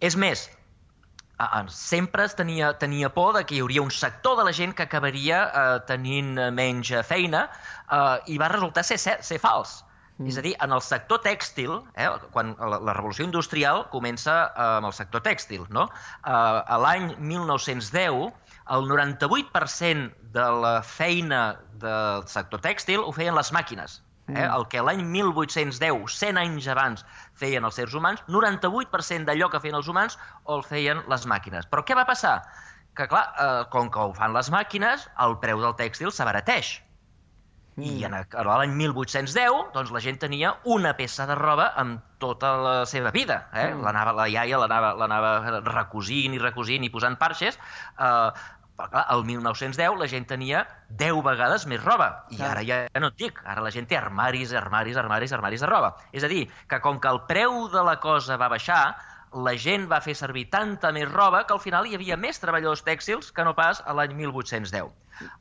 És 0.00 0.16
més, 0.16 0.46
sempre 1.68 2.24
es 2.24 2.34
tenia, 2.38 2.72
tenia 2.80 3.12
por 3.12 3.34
de 3.36 3.44
que 3.44 3.58
hi 3.58 3.60
hauria 3.60 3.84
un 3.84 3.92
sector 3.92 4.38
de 4.40 4.48
la 4.48 4.56
gent 4.56 4.72
que 4.76 4.88
acabaria 4.88 5.44
eh, 5.44 5.78
tenint 5.88 6.34
menys 6.56 6.92
feina 7.04 7.46
eh, 7.50 8.32
i 8.32 8.40
va 8.40 8.48
resultar 8.48 8.84
ser, 8.84 8.96
ser, 8.98 9.18
ser 9.20 9.40
fals. 9.44 9.82
Mm. 10.20 10.28
És 10.28 10.36
a 10.36 10.44
dir, 10.44 10.54
en 10.60 10.72
el 10.72 10.82
sector 10.84 11.20
tèxtil, 11.24 11.82
eh, 11.96 12.08
quan 12.32 12.56
la, 12.60 12.80
la 12.80 12.96
revolució 12.96 13.24
industrial 13.24 13.86
comença 13.92 14.36
eh, 14.48 14.68
amb 14.80 14.90
el 14.90 14.96
sector 14.96 15.24
tèxtil, 15.24 15.64
no? 15.68 15.88
Eh, 16.24 16.32
a 16.32 16.80
l'any 16.80 17.14
1910 17.18 18.32
el 18.70 18.86
98% 18.90 20.14
de 20.34 20.46
la 20.62 20.76
feina 20.86 21.42
del 21.82 22.26
sector 22.30 22.62
tèxtil 22.62 23.02
ho 23.02 23.12
feien 23.16 23.34
les 23.34 23.52
màquines. 23.56 24.00
Eh? 24.30 24.32
Mm. 24.32 24.50
El 24.54 24.66
que 24.70 24.82
l'any 24.86 25.02
1810, 25.10 26.04
100 26.16 26.40
anys 26.40 26.68
abans, 26.70 27.04
feien 27.40 27.66
els 27.66 27.78
sers 27.80 27.96
humans, 27.98 28.22
98% 28.28 29.26
d'allò 29.26 29.50
que 29.50 29.62
feien 29.62 29.78
els 29.78 29.88
humans 29.90 30.18
el 30.48 30.62
feien 30.66 31.02
les 31.10 31.26
màquines. 31.26 31.66
Però 31.70 31.84
què 31.86 31.98
va 31.98 32.06
passar? 32.06 32.38
Que, 32.94 33.08
clar, 33.10 33.24
eh, 33.38 33.64
com 33.72 33.90
que 33.90 34.06
ho 34.06 34.14
fan 34.14 34.34
les 34.36 34.50
màquines, 34.54 35.08
el 35.26 35.36
preu 35.42 35.62
del 35.62 35.74
tèxtil 35.78 36.14
s'abarateix. 36.14 36.78
Mm. 37.80 37.86
I 37.86 38.04
en 38.04 38.16
l'any 38.50 38.72
1810, 38.76 39.70
doncs, 39.74 39.90
la 39.94 40.02
gent 40.04 40.18
tenia 40.22 40.54
una 40.68 40.92
peça 40.98 41.26
de 41.26 41.36
roba 41.38 41.70
amb 41.80 42.02
tota 42.22 42.54
la 42.60 42.74
seva 42.86 43.12
vida. 43.14 43.44
Eh? 43.54 43.70
Mm. 43.70 43.84
L'anava, 43.86 44.14
la 44.18 44.28
iaia 44.28 44.58
l'anava 44.60 45.60
recosint 45.66 46.36
i 46.36 46.42
recosint 46.42 46.84
i 46.84 46.90
posant 46.92 47.18
parxes. 47.20 47.58
Eh, 47.98 48.30
clar, 48.88 49.04
el 49.14 49.24
1910 49.28 49.98
la 50.00 50.08
gent 50.08 50.26
tenia 50.30 50.64
10 51.02 51.20
vegades 51.26 51.66
més 51.70 51.82
roba. 51.84 52.10
I 52.30 52.38
clar. 52.40 52.50
ara 52.54 52.64
ja 52.66 52.80
no 53.02 53.10
et 53.12 53.18
dic, 53.20 53.40
ara 53.44 53.62
la 53.64 53.72
gent 53.74 53.88
té 53.90 53.98
armaris, 53.98 54.54
armaris, 54.56 54.96
armaris, 54.96 55.32
armaris 55.36 55.60
de 55.60 55.70
roba. 55.70 55.94
És 56.12 56.24
a 56.24 56.30
dir, 56.32 56.46
que 56.68 56.80
com 56.80 57.00
que 57.00 57.12
el 57.12 57.22
preu 57.28 57.68
de 57.72 57.84
la 57.86 57.98
cosa 58.00 58.38
va 58.40 58.48
baixar, 58.52 58.96
la 59.32 59.54
gent 59.56 59.86
va 59.90 60.00
fer 60.02 60.16
servir 60.18 60.48
tanta 60.50 60.90
més 60.92 61.06
roba 61.10 61.44
que 61.46 61.54
al 61.54 61.62
final 61.62 61.86
hi 61.86 61.94
havia 61.94 62.16
més 62.18 62.40
treballadors 62.42 62.82
tèxtils 62.86 63.30
que 63.34 63.44
no 63.46 63.54
pas 63.54 63.82
a 63.86 63.94
l'any 63.94 64.16
1810. 64.18 64.90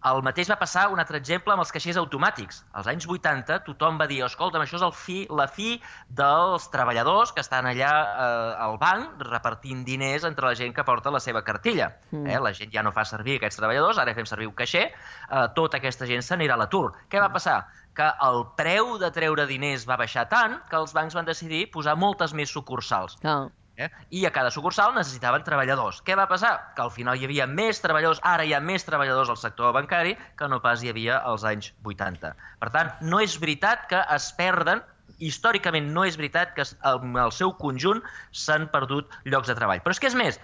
El 0.10 0.22
mateix 0.26 0.50
va 0.52 0.58
passar 0.60 0.88
un 0.92 1.00
altre 1.00 1.18
exemple 1.22 1.54
amb 1.54 1.64
els 1.64 1.72
caixers 1.72 1.98
automàtics. 2.02 2.64
Als 2.76 2.90
anys 2.92 3.08
80 3.08 3.62
tothom 3.68 4.00
va 4.02 4.10
dir, 4.12 4.20
escolta'm, 4.26 4.66
això 4.66 4.76
és 4.80 4.86
el 4.86 4.94
fi, 4.96 5.20
la 5.32 5.48
fi 5.48 5.78
dels 6.22 6.68
treballadors 6.74 7.32
que 7.36 7.44
estan 7.46 7.70
allà 7.70 7.92
eh, 8.10 8.66
al 8.66 8.78
banc 8.82 9.24
repartint 9.30 9.86
diners 9.88 10.28
entre 10.28 10.50
la 10.52 10.58
gent 10.60 10.76
que 10.76 10.86
porta 10.88 11.14
la 11.16 11.24
seva 11.24 11.44
cartilla. 11.48 11.94
Mm. 12.12 12.28
Eh? 12.28 12.40
La 12.44 12.54
gent 12.58 12.74
ja 12.76 12.84
no 12.84 12.94
fa 12.96 13.06
servir 13.08 13.40
aquests 13.40 13.62
treballadors, 13.62 14.02
ara 14.04 14.16
fem 14.18 14.28
servir 14.30 14.50
un 14.52 14.58
caixer, 14.58 14.90
eh, 14.92 15.46
tota 15.56 15.80
aquesta 15.80 16.10
gent 16.10 16.26
s'anirà 16.26 16.60
a 16.60 16.64
l'atur. 16.66 16.90
Què 17.10 17.22
va 17.22 17.32
passar? 17.34 17.62
que 18.00 18.06
el 18.24 18.46
preu 18.56 18.94
de 19.02 19.10
treure 19.12 19.44
diners 19.50 19.82
va 19.90 19.98
baixar 20.00 20.22
tant 20.32 20.54
que 20.70 20.78
els 20.78 20.94
bancs 20.96 21.18
van 21.18 21.26
decidir 21.28 21.66
posar 21.74 21.98
moltes 22.00 22.32
més 22.38 22.54
sucursals. 22.54 23.18
Oh. 23.28 23.50
Eh? 23.80 23.88
I 24.12 24.26
a 24.28 24.32
cada 24.36 24.52
sucursal 24.52 24.92
necessitaven 24.96 25.46
treballadors. 25.48 26.02
Què 26.04 26.18
va 26.20 26.28
passar? 26.28 26.52
Que 26.76 26.84
al 26.84 26.92
final 26.92 27.16
hi 27.16 27.26
havia 27.30 27.48
més 27.48 27.80
treballadors, 27.80 28.20
ara 28.28 28.44
hi 28.44 28.52
ha 28.54 28.60
més 28.60 28.84
treballadors 28.84 29.32
al 29.32 29.40
sector 29.40 29.72
bancari 29.76 30.18
que 30.40 30.50
no 30.52 30.60
pas 30.64 30.84
hi 30.84 30.92
havia 30.92 31.22
als 31.32 31.48
anys 31.48 31.72
80. 31.88 32.34
Per 32.60 32.72
tant, 32.76 32.92
no 33.02 33.24
és 33.24 33.40
veritat 33.40 33.88
que 33.92 34.04
es 34.16 34.32
perden 34.36 34.84
històricament 35.20 35.90
no 35.94 36.06
és 36.08 36.18
veritat 36.20 36.54
que 36.56 36.64
en 36.88 37.18
el 37.20 37.34
seu 37.36 37.52
conjunt 37.60 38.02
s'han 38.32 38.68
perdut 38.72 39.12
llocs 39.26 39.50
de 39.52 39.56
treball. 39.58 39.82
Però 39.84 39.96
és 39.96 40.00
que 40.00 40.08
és 40.12 40.16
més, 40.16 40.40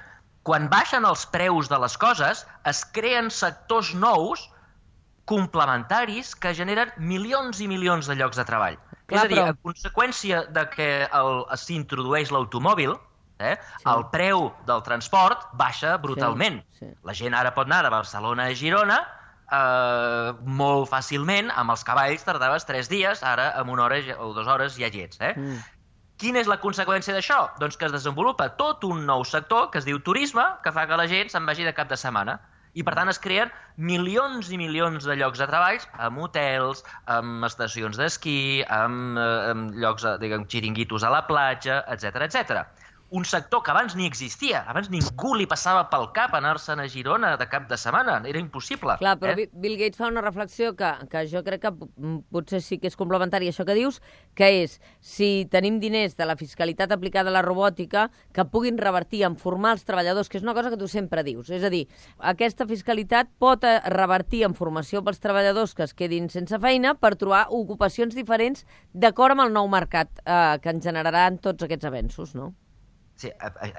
quan 0.47 0.67
baixen 0.71 1.07
els 1.07 1.25
preus 1.33 1.69
de 1.71 1.79
les 1.81 1.95
coses, 1.97 2.43
es 2.69 2.83
creen 2.97 3.31
sectors 3.33 3.93
nous 3.95 4.49
complementaris 5.25 6.35
que 6.37 6.53
generen 6.53 6.91
milions 7.01 7.61
i 7.63 7.69
milions 7.71 8.09
de 8.09 8.17
llocs 8.19 8.37
de 8.37 8.45
treball. 8.45 8.77
Clar, 9.09 9.17
és 9.17 9.23
a 9.23 9.29
dir, 9.31 9.39
però... 9.39 9.53
a 9.53 9.57
conseqüència 9.65 10.43
de 10.53 10.65
que 10.73 10.89
s'introdueix 11.61 12.33
l'automòbil, 12.33 12.93
eh? 13.39 13.55
Sí. 13.57 13.89
el 13.91 14.07
preu 14.13 14.49
del 14.67 14.83
transport 14.83 15.49
baixa 15.53 15.97
brutalment. 15.97 16.61
Sí, 16.79 16.85
sí. 16.85 16.95
La 17.03 17.13
gent 17.13 17.35
ara 17.35 17.53
pot 17.55 17.67
anar 17.69 17.83
de 17.85 17.93
Barcelona 17.93 18.49
a 18.49 18.55
Girona 18.55 19.03
eh, 19.51 20.33
molt 20.45 20.89
fàcilment, 20.91 21.51
amb 21.53 21.75
els 21.75 21.85
cavalls 21.87 22.25
tardaves 22.27 22.67
tres 22.67 22.89
dies, 22.91 23.23
ara 23.23 23.51
amb 23.59 23.73
una 23.75 23.85
hora 23.87 24.01
o 24.19 24.33
dues 24.33 24.47
hores 24.47 24.79
ja 24.79 24.89
hi 24.89 25.05
ets. 25.05 25.21
Eh? 25.21 25.33
Mm. 25.35 25.61
Quina 26.21 26.39
és 26.39 26.47
la 26.47 26.61
conseqüència 26.63 27.13
d'això? 27.15 27.41
Doncs 27.59 27.75
que 27.75 27.89
es 27.89 27.95
desenvolupa 27.95 28.53
tot 28.59 28.85
un 28.87 29.03
nou 29.05 29.25
sector 29.27 29.69
que 29.71 29.81
es 29.81 29.87
diu 29.87 29.99
turisme, 29.99 30.45
que 30.63 30.71
fa 30.71 30.87
que 30.87 30.99
la 30.99 31.09
gent 31.11 31.31
se'n 31.31 31.47
vagi 31.47 31.67
de 31.67 31.73
cap 31.75 31.91
de 31.91 31.99
setmana. 31.99 32.39
I, 32.75 32.83
per 32.83 32.91
tant, 32.97 33.07
es 33.07 33.19
creen 33.23 33.51
milions 33.79 34.49
i 34.51 34.57
milions 34.59 35.05
de 35.07 35.15
llocs 35.15 35.39
de 35.39 35.45
treball 35.47 35.79
amb 36.03 36.19
hotels, 36.25 36.81
amb 37.11 37.45
estacions 37.47 37.95
d'esquí, 37.99 38.65
amb, 38.67 39.19
eh, 39.19 39.51
amb 39.53 39.77
llocs, 39.79 40.03
diguem, 40.19 40.43
xiringuitos 40.51 41.03
a 41.07 41.11
la 41.13 41.21
platja, 41.27 41.83
etc 41.91 42.27
etc 42.27 42.65
un 43.15 43.23
sector 43.23 43.63
que 43.63 43.71
abans 43.71 43.95
ni 43.95 44.05
existia. 44.05 44.65
Abans 44.67 44.89
ningú 44.91 45.35
li 45.39 45.45
passava 45.47 45.85
pel 45.87 46.09
cap 46.15 46.33
anar-se'n 46.35 46.81
a 46.83 46.87
Girona 46.91 47.35
de 47.39 47.45
cap 47.47 47.69
de 47.69 47.77
setmana. 47.79 48.17
Era 48.27 48.41
impossible. 48.41 48.97
Clar, 48.99 49.13
però 49.21 49.31
eh? 49.39 49.45
Bill 49.53 49.77
Gates 49.79 50.01
fa 50.01 50.09
una 50.11 50.23
reflexió 50.25 50.73
que, 50.75 50.89
que 51.11 51.21
jo 51.31 51.39
crec 51.45 51.63
que 51.63 51.71
potser 52.35 52.59
sí 52.65 52.77
que 52.81 52.91
és 52.91 52.97
complementària 52.99 53.53
això 53.53 53.63
que 53.67 53.77
dius, 53.77 54.01
que 54.35 54.49
és, 54.65 54.75
si 54.99 55.29
tenim 55.51 55.77
diners 55.79 56.17
de 56.19 56.27
la 56.27 56.35
fiscalitat 56.35 56.91
aplicada 56.91 57.31
a 57.31 57.35
la 57.37 57.45
robòtica, 57.45 58.09
que 58.35 58.47
puguin 58.51 58.81
revertir 58.81 59.23
en 59.29 59.39
formar 59.39 59.77
els 59.77 59.87
treballadors, 59.87 60.27
que 60.27 60.41
és 60.41 60.43
una 60.43 60.57
cosa 60.57 60.73
que 60.73 60.81
tu 60.81 60.91
sempre 60.91 61.23
dius. 61.23 61.53
És 61.55 61.63
a 61.63 61.71
dir, 61.71 61.85
aquesta 62.19 62.67
fiscalitat 62.67 63.31
pot 63.39 63.63
eh, 63.63 63.77
revertir 63.95 64.43
en 64.49 64.59
formació 64.59 65.05
pels 65.07 65.23
treballadors 65.23 65.71
que 65.77 65.87
es 65.87 65.95
quedin 65.95 66.27
sense 66.33 66.59
feina 66.59 66.97
per 66.99 67.15
trobar 67.15 67.45
ocupacions 67.55 68.11
diferents 68.19 68.67
d'acord 68.91 69.37
amb 69.37 69.47
el 69.47 69.55
nou 69.55 69.71
mercat 69.71 70.11
eh, 70.25 70.59
que 70.59 70.75
ens 70.75 70.83
generaran 70.83 71.39
tots 71.39 71.63
aquests 71.63 71.87
avenços, 71.87 72.35
no? 72.35 72.51
Sí, 73.15 73.29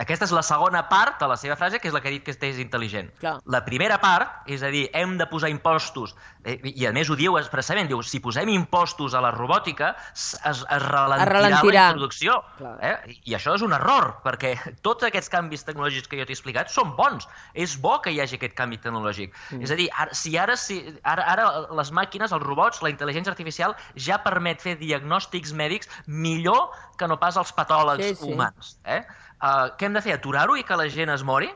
aquesta 0.00 0.24
és 0.24 0.32
la 0.32 0.40
segona 0.46 0.80
part 0.88 1.18
de 1.20 1.26
la 1.28 1.36
seva 1.36 1.58
frase, 1.60 1.76
que 1.76 1.90
és 1.90 1.94
la 1.94 2.00
que 2.00 2.08
ha 2.08 2.14
dit 2.14 2.24
que 2.24 2.32
és 2.32 2.60
intel·ligent. 2.62 3.10
Clar. 3.20 3.34
La 3.52 3.60
primera 3.66 3.98
part, 4.00 4.46
és 4.48 4.62
a 4.64 4.70
dir, 4.72 4.86
hem 4.96 5.18
de 5.20 5.26
posar 5.28 5.50
impostos, 5.52 6.14
eh, 6.42 6.56
i 6.72 6.86
a 6.88 6.92
més 6.96 7.10
ho 7.12 7.16
diu 7.20 7.36
expressament, 7.36 7.90
diu, 7.90 8.00
si 8.00 8.22
posem 8.24 8.48
impostos 8.54 9.12
a 9.12 9.20
la 9.20 9.34
robòtica, 9.34 9.90
es, 10.14 10.30
es, 10.40 10.62
ralentirà, 10.86 11.26
es 11.26 11.32
ralentirà 11.34 11.82
la 11.82 11.90
introducció. 11.92 12.38
Eh? 12.80 12.94
I 13.28 13.36
això 13.36 13.58
és 13.58 13.66
un 13.66 13.76
error, 13.76 14.14
perquè 14.24 14.54
tots 14.86 15.04
aquests 15.04 15.28
canvis 15.34 15.66
tecnològics 15.68 16.08
que 16.08 16.22
jo 16.22 16.24
t'he 16.24 16.36
explicat 16.38 16.72
són 16.72 16.96
bons. 16.96 17.28
És 17.52 17.76
bo 17.76 17.98
que 18.00 18.14
hi 18.16 18.22
hagi 18.24 18.40
aquest 18.40 18.56
canvi 18.56 18.80
tecnològic. 18.80 19.36
Mm. 19.50 19.68
És 19.68 19.76
a 19.76 19.78
dir, 19.82 19.90
ara, 19.92 20.16
si 20.16 20.32
ara, 20.40 20.56
si, 20.56 20.80
ara, 21.04 21.28
ara 21.36 21.50
les 21.76 21.92
màquines, 21.92 22.32
els 22.32 22.48
robots, 22.48 22.80
la 22.80 22.94
intel·ligència 22.94 23.36
artificial 23.36 23.76
ja 24.00 24.16
permet 24.24 24.64
fer 24.64 24.78
diagnòstics 24.80 25.52
mèdics 25.52 25.92
millor 26.06 26.72
que 26.96 27.04
no 27.04 27.20
pas 27.20 27.36
els 27.36 27.52
patòlegs 27.52 28.14
sí, 28.14 28.16
sí. 28.16 28.32
humans. 28.32 28.78
Eh? 28.88 29.02
Uh, 29.46 29.68
què 29.78 29.86
hem 29.86 29.94
de 29.94 30.02
fer? 30.02 30.16
Aturar-ho 30.16 30.56
i 30.58 30.64
que 30.66 30.78
la 30.78 30.88
gent 30.90 31.12
es 31.12 31.22
mori? 31.26 31.50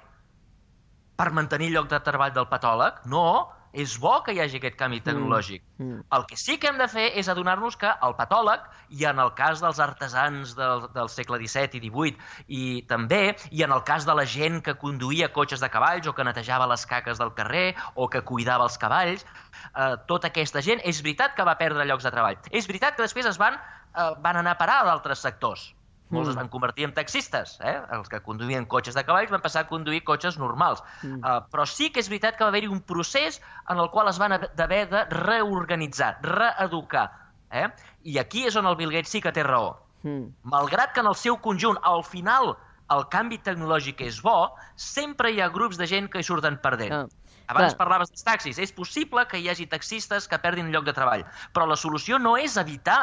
Per 1.18 1.30
mantenir 1.36 1.72
lloc 1.74 1.88
de 1.90 1.98
treball 2.04 2.34
del 2.36 2.46
patòleg? 2.50 3.00
No, 3.10 3.24
és 3.72 3.96
bo 4.02 4.12
que 4.26 4.34
hi 4.34 4.40
hagi 4.42 4.58
aquest 4.58 4.76
canvi 4.78 4.98
mm, 4.98 5.06
tecnològic. 5.06 5.62
Mm. 5.78 5.86
Mm. 5.86 6.04
El 6.16 6.26
que 6.26 6.36
sí 6.40 6.56
que 6.58 6.70
hem 6.70 6.78
de 6.78 6.86
fer 6.90 7.06
és 7.20 7.30
adonar-nos 7.32 7.78
que 7.80 7.90
el 8.06 8.14
patòleg, 8.18 8.66
i 8.98 9.06
en 9.10 9.22
el 9.22 9.32
cas 9.38 9.62
dels 9.62 9.80
artesans 9.82 10.54
del, 10.58 10.86
del 10.94 11.10
segle 11.12 11.40
XVII 11.42 11.78
i 11.78 11.82
XVIII, 11.88 12.30
i 12.60 12.62
també, 12.90 13.20
i 13.50 13.64
en 13.66 13.74
el 13.74 13.82
cas 13.86 14.06
de 14.06 14.16
la 14.18 14.26
gent 14.26 14.60
que 14.66 14.76
conduïa 14.84 15.30
cotxes 15.34 15.62
de 15.62 15.70
cavalls 15.72 16.10
o 16.10 16.14
que 16.14 16.26
netejava 16.26 16.68
les 16.70 16.86
caques 16.90 17.22
del 17.22 17.34
carrer 17.38 17.74
o 17.94 18.10
que 18.12 18.22
cuidava 18.26 18.66
els 18.66 18.78
cavalls, 18.78 19.26
eh, 19.72 19.92
tota 20.10 20.30
aquesta 20.30 20.62
gent 20.66 20.82
és 20.84 21.02
veritat 21.02 21.36
que 21.38 21.46
va 21.46 21.58
perdre 21.58 21.86
llocs 21.86 22.06
de 22.06 22.14
treball. 22.14 22.40
És 22.50 22.70
veritat 22.70 22.96
que 22.96 23.06
després 23.06 23.30
es 23.30 23.38
van, 23.38 23.58
eh, 23.58 24.10
van 24.18 24.42
anar 24.42 24.58
a 24.58 24.62
parar 24.62 24.80
a 24.82 24.88
d'altres 24.90 25.22
sectors 25.26 25.70
molts 26.10 26.28
mm. 26.28 26.32
es 26.32 26.38
van 26.38 26.50
convertir 26.52 26.86
en 26.88 26.94
taxistes, 26.94 27.56
eh? 27.62 27.76
els 27.96 28.10
que 28.10 28.20
conduïen 28.24 28.66
cotxes 28.70 28.96
de 28.98 29.04
cavalls 29.06 29.32
van 29.32 29.42
passar 29.44 29.64
a 29.64 29.68
conduir 29.70 30.02
cotxes 30.06 30.38
normals. 30.42 30.82
Mm. 31.02 31.20
Uh, 31.22 31.36
però 31.52 31.66
sí 31.68 31.90
que 31.94 32.02
és 32.02 32.10
veritat 32.12 32.38
que 32.38 32.46
va 32.46 32.52
haver-hi 32.52 32.70
un 32.70 32.82
procés 32.86 33.40
en 33.68 33.78
el 33.78 33.90
qual 33.94 34.10
es 34.10 34.18
van 34.22 34.36
haver 34.36 34.82
de 34.90 35.04
reorganitzar, 35.14 36.16
reeducar. 36.26 37.08
Eh? 37.50 37.68
I 38.06 38.18
aquí 38.22 38.46
és 38.46 38.58
on 38.58 38.68
el 38.70 38.78
Bill 38.78 38.92
Gates 38.94 39.12
sí 39.14 39.22
que 39.22 39.32
té 39.34 39.46
raó. 39.46 39.78
Mm. 40.02 40.34
Malgrat 40.50 40.94
que 40.94 41.04
en 41.04 41.10
el 41.10 41.18
seu 41.18 41.38
conjunt, 41.42 41.78
al 41.86 42.04
final, 42.06 42.54
el 42.90 43.06
canvi 43.12 43.38
tecnològic 43.46 44.02
és 44.06 44.20
bo, 44.24 44.52
sempre 44.76 45.30
hi 45.30 45.40
ha 45.40 45.50
grups 45.52 45.78
de 45.78 45.86
gent 45.90 46.10
que 46.10 46.22
hi 46.22 46.26
surten 46.26 46.58
perdent. 46.62 46.94
Ah. 46.94 47.06
Abans 47.50 47.74
Clar. 47.74 47.78
parlaves 47.80 48.12
dels 48.12 48.22
taxis. 48.22 48.60
És 48.62 48.70
possible 48.72 49.24
que 49.26 49.40
hi 49.40 49.48
hagi 49.50 49.66
taxistes 49.70 50.28
que 50.30 50.38
perdin 50.38 50.70
lloc 50.70 50.86
de 50.86 50.94
treball, 50.94 51.24
però 51.54 51.66
la 51.66 51.78
solució 51.78 52.18
no 52.22 52.36
és 52.38 52.56
evitar 52.60 53.02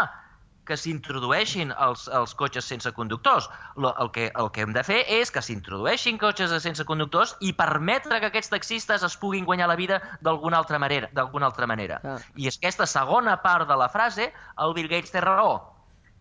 que 0.67 0.77
s'introdueixin 0.79 1.71
els, 1.71 2.07
els 2.19 2.36
cotxes 2.38 2.67
sense 2.67 2.91
conductors. 2.97 3.50
Lo, 3.75 3.93
el, 4.03 4.12
que, 4.15 4.27
el 4.36 4.51
que 4.51 4.65
hem 4.65 4.75
de 4.75 4.83
fer 4.88 5.00
és 5.19 5.31
que 5.33 5.43
s'introdueixin 5.43 6.19
cotxes 6.21 6.53
sense 6.63 6.86
conductors 6.89 7.36
i 7.39 7.53
permetre 7.57 8.19
que 8.19 8.31
aquests 8.31 8.51
taxistes 8.53 9.05
es 9.07 9.17
puguin 9.17 9.47
guanyar 9.47 9.69
la 9.71 9.79
vida 9.79 10.01
d'alguna 10.21 10.59
altra 10.59 10.79
manera. 10.79 11.09
altra 11.47 11.67
manera. 11.67 12.01
Ah. 12.03 12.19
I 12.36 12.51
és 12.51 12.59
aquesta 12.59 12.86
segona 12.89 13.38
part 13.41 13.67
de 13.69 13.79
la 13.79 13.89
frase, 13.89 14.31
el 14.59 14.77
Bill 14.77 14.91
Gates 14.91 15.15
té 15.15 15.24
raó. 15.24 15.76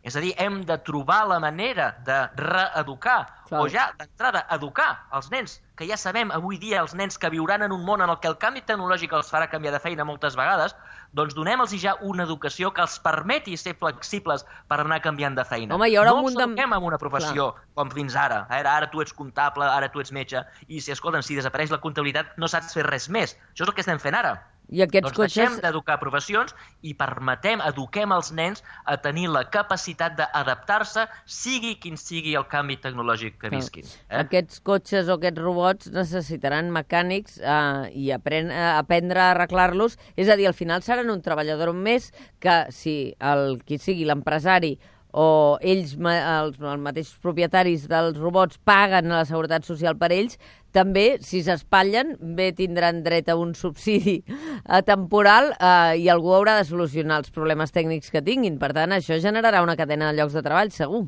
És 0.06 0.14
a 0.14 0.20
dir, 0.22 0.36
hem 0.38 0.60
de 0.62 0.76
trobar 0.86 1.24
la 1.26 1.40
manera 1.42 1.88
de 2.06 2.16
reeducar 2.38 3.26
Clar. 3.48 3.60
o 3.60 3.66
ja 3.70 3.88
d'entrada 3.98 4.44
educar 4.54 4.92
els 5.18 5.26
nens, 5.32 5.56
que 5.74 5.88
ja 5.88 5.98
sabem 5.98 6.30
avui 6.30 6.60
dia 6.62 6.78
els 6.78 6.94
nens 6.94 7.18
que 7.18 7.30
viuran 7.34 7.64
en 7.66 7.74
un 7.74 7.82
món 7.84 8.04
en 8.04 8.12
el 8.12 8.20
que 8.22 8.30
el 8.30 8.36
canvi 8.38 8.62
tecnològic 8.68 9.16
els 9.18 9.32
farà 9.34 9.50
canviar 9.50 9.74
de 9.74 9.82
feina 9.82 10.06
moltes 10.06 10.38
vegades, 10.38 10.76
doncs 11.10 11.34
donem-los 11.34 11.74
ja 11.82 11.96
una 12.06 12.22
educació 12.22 12.70
que 12.70 12.84
els 12.86 13.00
permeti 13.02 13.58
ser 13.58 13.74
flexibles 13.80 14.46
per 14.70 14.78
anar 14.84 15.00
canviant 15.02 15.34
de 15.34 15.44
feina. 15.44 15.74
Home, 15.74 15.90
hi 15.90 15.98
haurà 15.98 16.14
no 16.14 16.22
un 16.22 16.28
munt 16.30 16.38
de... 16.38 16.46
en 16.62 16.90
una 16.92 17.02
professió 17.02 17.50
Clar. 17.56 17.68
com 17.74 17.90
fins 17.90 18.14
ara. 18.14 18.44
Ara, 18.46 18.76
ara 18.78 18.90
tu 18.92 19.02
ets 19.02 19.12
comptable, 19.12 19.66
ara 19.66 19.90
tu 19.90 20.04
ets 20.04 20.14
metge, 20.14 20.44
i 20.68 20.80
si, 20.80 20.94
escolten, 20.94 21.26
si 21.26 21.34
desapareix 21.34 21.74
la 21.74 21.82
comptabilitat 21.82 22.38
no 22.38 22.46
saps 22.46 22.78
fer 22.78 22.86
res 22.86 23.10
més. 23.10 23.34
Això 23.50 23.66
és 23.66 23.70
el 23.72 23.74
que 23.74 23.82
estem 23.82 23.98
fent 23.98 24.14
ara. 24.14 24.36
I 24.68 24.82
aquests 24.82 25.10
doncs 25.10 25.18
cotxes... 25.18 25.36
deixem 25.36 25.60
d'educar 25.62 25.98
professions 26.00 26.54
i 26.82 26.94
permetem, 26.98 27.62
eduquem 27.68 28.14
els 28.16 28.32
nens 28.34 28.64
a 28.84 28.96
tenir 29.02 29.28
la 29.30 29.44
capacitat 29.52 30.16
d'adaptar-se, 30.18 31.06
sigui 31.24 31.76
quin 31.82 31.98
sigui 32.00 32.34
el 32.38 32.48
canvi 32.50 32.78
tecnològic 32.82 33.38
que 33.42 33.52
visquin. 33.52 33.86
Eh? 33.86 34.24
Aquests 34.24 34.62
cotxes 34.66 35.10
o 35.10 35.18
aquests 35.20 35.42
robots 35.42 35.92
necessitaran 35.94 36.72
mecànics 36.74 37.38
eh, 37.38 37.86
i 37.94 38.10
apren 38.16 38.50
eh, 38.50 38.66
aprendre 38.74 39.22
a 39.22 39.30
arreglar-los. 39.36 39.98
És 40.18 40.32
a 40.32 40.38
dir, 40.38 40.48
al 40.50 40.58
final 40.58 40.82
seran 40.86 41.12
un 41.14 41.22
treballador 41.22 41.72
més 41.76 42.10
que 42.42 42.64
si 42.74 43.14
el 43.22 43.60
qui 43.66 43.78
sigui 43.82 44.06
l'empresari 44.08 44.76
o 45.16 45.56
ells, 45.64 45.94
els, 45.96 46.58
els 46.60 46.82
mateixos 46.84 47.16
propietaris 47.24 47.86
dels 47.88 48.18
robots, 48.20 48.58
paguen 48.68 49.08
a 49.08 49.22
la 49.22 49.28
Seguretat 49.28 49.64
Social 49.64 49.96
per 49.96 50.10
ells, 50.12 50.36
també, 50.76 51.06
si 51.24 51.42
s'espatllen, 51.46 52.14
bé 52.36 52.50
tindran 52.56 53.02
dret 53.06 53.30
a 53.32 53.38
un 53.40 53.54
subsidi 53.56 54.18
eh, 54.28 54.82
temporal 54.86 55.54
eh, 55.56 55.96
i 56.04 56.10
algú 56.12 56.34
haurà 56.36 56.58
de 56.60 56.66
solucionar 56.68 57.22
els 57.22 57.32
problemes 57.32 57.72
tècnics 57.72 58.12
que 58.12 58.24
tinguin. 58.24 58.60
Per 58.60 58.74
tant, 58.76 58.92
això 58.96 59.16
generarà 59.22 59.64
una 59.64 59.78
cadena 59.80 60.10
de 60.10 60.20
llocs 60.20 60.36
de 60.36 60.44
treball, 60.44 60.74
segur. 60.74 61.06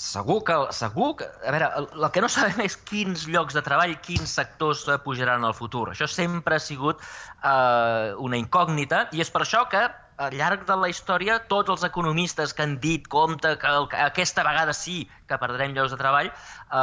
Segur 0.00 0.38
que, 0.48 0.54
segur 0.72 1.10
que... 1.18 1.26
A 1.44 1.52
veure, 1.52 1.66
el, 1.76 1.86
el 1.98 2.06
que 2.12 2.22
no 2.24 2.28
sabem 2.32 2.62
és 2.64 2.76
quins 2.88 3.26
llocs 3.28 3.56
de 3.56 3.60
treball, 3.64 3.98
quins 4.04 4.32
sectors 4.38 4.86
eh, 4.88 4.96
pujaran 5.04 5.44
al 5.44 5.56
futur. 5.56 5.90
Això 5.92 6.08
sempre 6.08 6.56
ha 6.56 6.62
sigut 6.62 7.02
eh, 7.04 8.14
una 8.16 8.40
incògnita 8.40 9.08
i 9.12 9.20
és 9.20 9.32
per 9.32 9.44
això 9.44 9.66
que 9.68 9.82
al 10.20 10.34
llarg 10.36 10.66
de 10.68 10.76
la 10.76 10.88
història 10.92 11.38
tots 11.48 11.72
els 11.72 11.84
economistes 11.86 12.52
que 12.56 12.64
han 12.66 12.74
dit 12.82 13.06
compte 13.08 13.54
que, 13.62 13.70
el, 13.78 13.86
que 13.88 14.00
aquesta 14.04 14.44
vegada 14.44 14.74
sí 14.76 14.98
que 15.30 15.38
perdrem 15.40 15.72
llocs 15.76 15.94
de 15.94 15.98
treball 16.00 16.28
eh, 16.28 16.82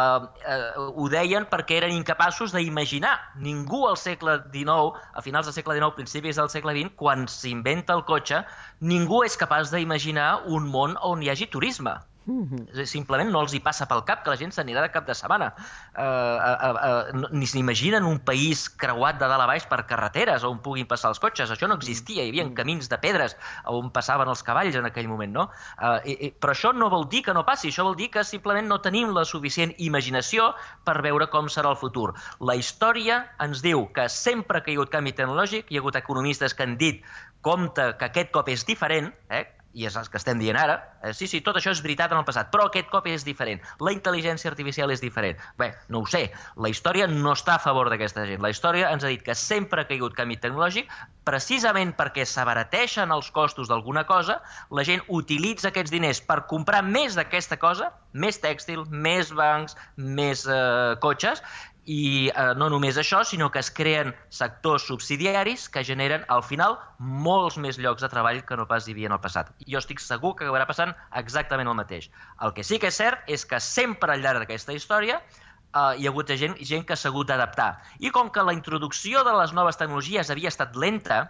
eh, 0.55 0.87
ho 0.87 1.05
deien 1.13 1.45
perquè 1.51 1.77
eren 1.83 1.93
incapaços 1.93 2.55
d'imaginar. 2.55 3.13
Ningú 3.45 3.83
al 3.91 3.99
segle 4.01 4.39
XIX, 4.49 4.97
a 5.13 5.21
finals 5.21 5.49
del 5.49 5.57
segle 5.59 5.77
XIX, 5.77 5.93
principis 6.01 6.41
del 6.41 6.49
segle 6.53 6.73
XX, 6.79 6.95
quan 6.97 7.27
s'inventa 7.29 7.97
el 7.99 8.05
cotxe, 8.09 8.41
ningú 8.81 9.21
és 9.27 9.37
capaç 9.37 9.69
d'imaginar 9.73 10.31
un 10.57 10.69
món 10.73 10.97
on 11.05 11.21
hi 11.21 11.29
hagi 11.33 11.51
turisme. 11.53 11.93
Mm 12.27 12.43
-hmm. 12.43 12.85
Simplement 12.85 13.31
no 13.31 13.39
els 13.41 13.53
hi 13.53 13.59
passa 13.63 13.85
pel 13.87 14.03
cap 14.03 14.23
que 14.23 14.29
la 14.29 14.35
gent 14.35 14.51
s'anirà 14.51 14.81
de 14.81 14.91
cap 14.91 15.05
de 15.07 15.15
setmana. 15.15 15.53
Uh, 15.95 16.03
uh, 16.03 16.57
uh, 16.67 17.23
uh, 17.23 17.29
ni 17.31 17.47
s'imaginen 17.47 18.03
un 18.03 18.19
país 18.19 18.67
creuat 18.69 19.17
de 19.19 19.27
dalt 19.27 19.43
a 19.43 19.47
baix 19.47 19.65
per 19.65 19.85
carreteres 19.87 20.43
on 20.43 20.59
puguin 20.59 20.85
passar 20.85 21.09
els 21.09 21.19
cotxes. 21.19 21.49
Això 21.49 21.67
no 21.67 21.75
existia. 21.75 22.23
Hi 22.23 22.29
havia 22.29 22.45
mm. 22.45 22.53
camins 22.53 22.89
de 22.89 22.97
pedres 22.97 23.37
on 23.65 23.91
passaven 23.91 24.27
els 24.27 24.43
cavalls 24.43 24.75
en 24.75 24.85
aquell 24.85 25.07
moment, 25.07 25.33
no? 25.33 25.49
Uh, 25.79 25.99
i, 26.03 26.17
i, 26.27 26.31
però 26.31 26.51
això 26.51 26.73
no 26.73 26.89
vol 26.89 27.07
dir 27.07 27.23
que 27.23 27.33
no 27.33 27.45
passi. 27.45 27.69
Això 27.69 27.83
vol 27.83 27.95
dir 27.95 28.11
que 28.11 28.23
simplement 28.23 28.67
no 28.67 28.81
tenim 28.81 29.13
la 29.15 29.23
suficient 29.23 29.73
imaginació 29.77 30.53
per 30.83 31.01
veure 31.01 31.27
com 31.27 31.47
serà 31.47 31.69
el 31.69 31.77
futur. 31.77 32.13
La 32.39 32.55
història 32.55 33.31
ens 33.39 33.61
diu 33.61 33.87
que 33.93 34.09
sempre 34.09 34.63
que 34.63 34.71
hi 34.71 34.75
ha 34.75 34.79
hagut 34.79 34.91
canvi 34.91 35.13
tecnològic, 35.13 35.71
hi 35.71 35.77
ha 35.77 35.79
hagut 35.79 35.95
economistes 35.95 36.53
que 36.53 36.63
han 36.63 36.77
dit 36.77 37.03
compte 37.41 37.95
que 37.97 38.05
aquest 38.05 38.31
cop 38.31 38.49
és 38.49 38.65
diferent, 38.65 39.13
eh? 39.29 39.45
I 39.73 39.85
és 39.85 39.95
el 39.99 40.07
que 40.09 40.17
estem 40.19 40.39
dient 40.39 40.57
ara, 40.57 40.77
eh, 41.03 41.13
sí, 41.13 41.27
sí, 41.29 41.41
tot 41.45 41.57
això 41.59 41.73
és 41.75 41.81
veritat 41.85 42.13
en 42.13 42.21
el 42.21 42.25
passat, 42.27 42.49
però 42.53 42.67
aquest 42.67 42.89
cop 42.91 43.07
és 43.11 43.25
diferent. 43.27 43.61
La 43.83 43.93
intel·ligència 43.93 44.49
artificial 44.49 44.91
és 44.93 45.03
diferent. 45.03 45.37
Bé, 45.59 45.71
no 45.93 46.01
ho 46.01 46.09
sé, 46.09 46.23
la 46.55 46.71
història 46.71 47.07
no 47.11 47.35
està 47.35 47.57
a 47.57 47.63
favor 47.63 47.91
d'aquesta 47.91 48.25
gent. 48.29 48.41
La 48.43 48.51
història 48.53 48.91
ens 48.93 49.05
ha 49.05 49.11
dit 49.13 49.23
que 49.23 49.35
sempre 49.35 49.83
ha 49.83 49.89
caigut 49.89 50.15
canvi 50.17 50.39
tecnològic, 50.41 50.91
precisament 51.27 51.93
perquè 51.97 52.25
s'abarateixen 52.25 53.11
els 53.13 53.29
costos 53.35 53.69
d'alguna 53.69 54.05
cosa, 54.09 54.39
la 54.71 54.85
gent 54.87 55.03
utilitza 55.07 55.69
aquests 55.71 55.93
diners 55.93 56.23
per 56.25 56.45
comprar 56.49 56.83
més 56.85 57.17
d'aquesta 57.19 57.59
cosa, 57.61 57.91
més 58.13 58.39
tèxtil, 58.41 58.85
més 58.89 59.33
bancs, 59.35 59.75
més 59.97 60.45
eh, 60.47 60.95
cotxes, 61.03 61.43
i 61.87 62.27
eh, 62.27 62.53
no 62.59 62.67
només 62.69 62.97
això, 62.99 63.21
sinó 63.23 63.47
que 63.51 63.61
es 63.63 63.69
creen 63.71 64.11
sectors 64.37 64.85
subsidiaris 64.89 65.67
que 65.71 65.85
generen, 65.87 66.25
al 66.27 66.43
final, 66.43 66.75
molts 66.99 67.55
més 67.63 67.79
llocs 67.79 68.03
de 68.03 68.09
treball 68.11 68.41
que 68.45 68.57
no 68.59 68.67
pas 68.67 68.87
hi 68.87 68.95
havia 68.95 69.07
en 69.07 69.15
el 69.15 69.21
passat. 69.23 69.53
Jo 69.71 69.79
estic 69.79 70.03
segur 70.03 70.33
que 70.35 70.43
acabarà 70.45 70.67
passant 70.67 70.91
exactament 71.21 71.71
el 71.71 71.77
mateix. 71.79 72.09
El 72.43 72.51
que 72.57 72.65
sí 72.67 72.79
que 72.83 72.91
és 72.91 72.99
cert 72.99 73.23
és 73.31 73.47
que 73.47 73.61
sempre 73.63 74.13
al 74.13 74.25
llarg 74.25 74.43
d'aquesta 74.43 74.75
història 74.75 75.21
eh, 75.21 75.93
hi 75.95 76.09
ha 76.09 76.11
hagut 76.11 76.35
gent, 76.43 76.57
gent 76.59 76.83
que 76.89 76.99
s'ha 76.99 77.07
hagut 77.13 77.31
d'adaptar. 77.31 77.69
I 78.03 78.11
com 78.11 78.33
que 78.35 78.43
la 78.43 78.57
introducció 78.57 79.23
de 79.23 79.37
les 79.39 79.55
noves 79.55 79.79
tecnologies 79.79 80.33
havia 80.33 80.51
estat 80.51 80.75
lenta, 80.75 81.23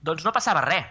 doncs 0.00 0.24
no 0.24 0.32
passava 0.32 0.64
res 0.64 0.88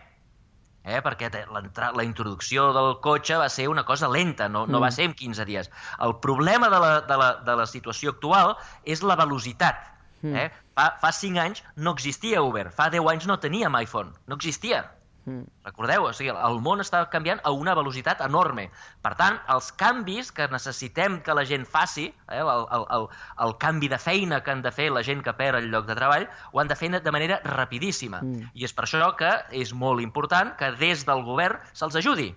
eh? 0.89 1.01
perquè 1.05 1.29
la 1.53 2.05
introducció 2.05 2.69
del 2.75 2.95
cotxe 3.03 3.37
va 3.39 3.49
ser 3.49 3.67
una 3.69 3.85
cosa 3.85 4.09
lenta, 4.11 4.49
no, 4.49 4.65
no 4.67 4.79
mm. 4.79 4.83
va 4.83 4.91
ser 4.91 5.09
en 5.09 5.15
15 5.17 5.45
dies. 5.45 5.71
El 6.05 6.17
problema 6.23 6.69
de 6.73 6.79
la, 6.83 6.91
de 7.07 7.17
la, 7.21 7.29
de 7.45 7.55
la 7.61 7.67
situació 7.69 8.15
actual 8.15 8.55
és 8.83 9.03
la 9.03 9.17
velocitat. 9.19 9.85
Mm. 10.21 10.35
Eh? 10.35 10.47
Fa, 10.75 10.91
fa 11.01 11.11
5 11.15 11.43
anys 11.43 11.63
no 11.75 11.95
existia 11.97 12.43
Uber, 12.43 12.69
fa 12.75 12.89
10 12.93 13.07
anys 13.13 13.27
no 13.29 13.39
teníem 13.39 13.75
iPhone, 13.79 14.13
no 14.27 14.39
existia. 14.39 14.85
Mm. 15.29 15.45
Recordeu, 15.67 16.07
o 16.09 16.13
sigui, 16.15 16.31
el 16.33 16.59
món 16.65 16.81
està 16.81 17.03
canviant 17.13 17.41
a 17.45 17.53
una 17.53 17.75
velocitat 17.77 18.23
enorme. 18.25 18.69
Per 19.05 19.13
tant, 19.19 19.37
els 19.53 19.69
canvis 19.77 20.31
que 20.35 20.47
necessitem 20.49 21.19
que 21.25 21.35
la 21.37 21.45
gent 21.45 21.67
faci, 21.69 22.07
eh, 22.09 22.39
el, 22.41 22.63
el, 22.77 22.85
el, 22.97 23.07
el 23.45 23.55
canvi 23.61 23.91
de 23.91 23.99
feina 24.01 24.41
que 24.43 24.55
han 24.55 24.63
de 24.65 24.73
fer 24.73 24.89
la 24.95 25.03
gent 25.05 25.21
que 25.25 25.35
perd 25.37 25.61
el 25.61 25.69
lloc 25.73 25.85
de 25.89 25.97
treball, 25.99 26.27
ho 26.51 26.63
han 26.63 26.71
de 26.71 26.77
fer 26.79 26.89
de 26.97 27.13
manera 27.13 27.41
rapidíssima. 27.45 28.23
Mm. 28.25 28.53
I 28.53 28.65
és 28.65 28.73
per 28.73 28.87
això 28.87 29.11
que 29.19 29.31
és 29.63 29.73
molt 29.73 30.01
important 30.01 30.55
que 30.57 30.73
des 30.79 31.05
del 31.05 31.21
govern 31.27 31.59
se'ls 31.73 31.99
ajudi. 32.01 32.31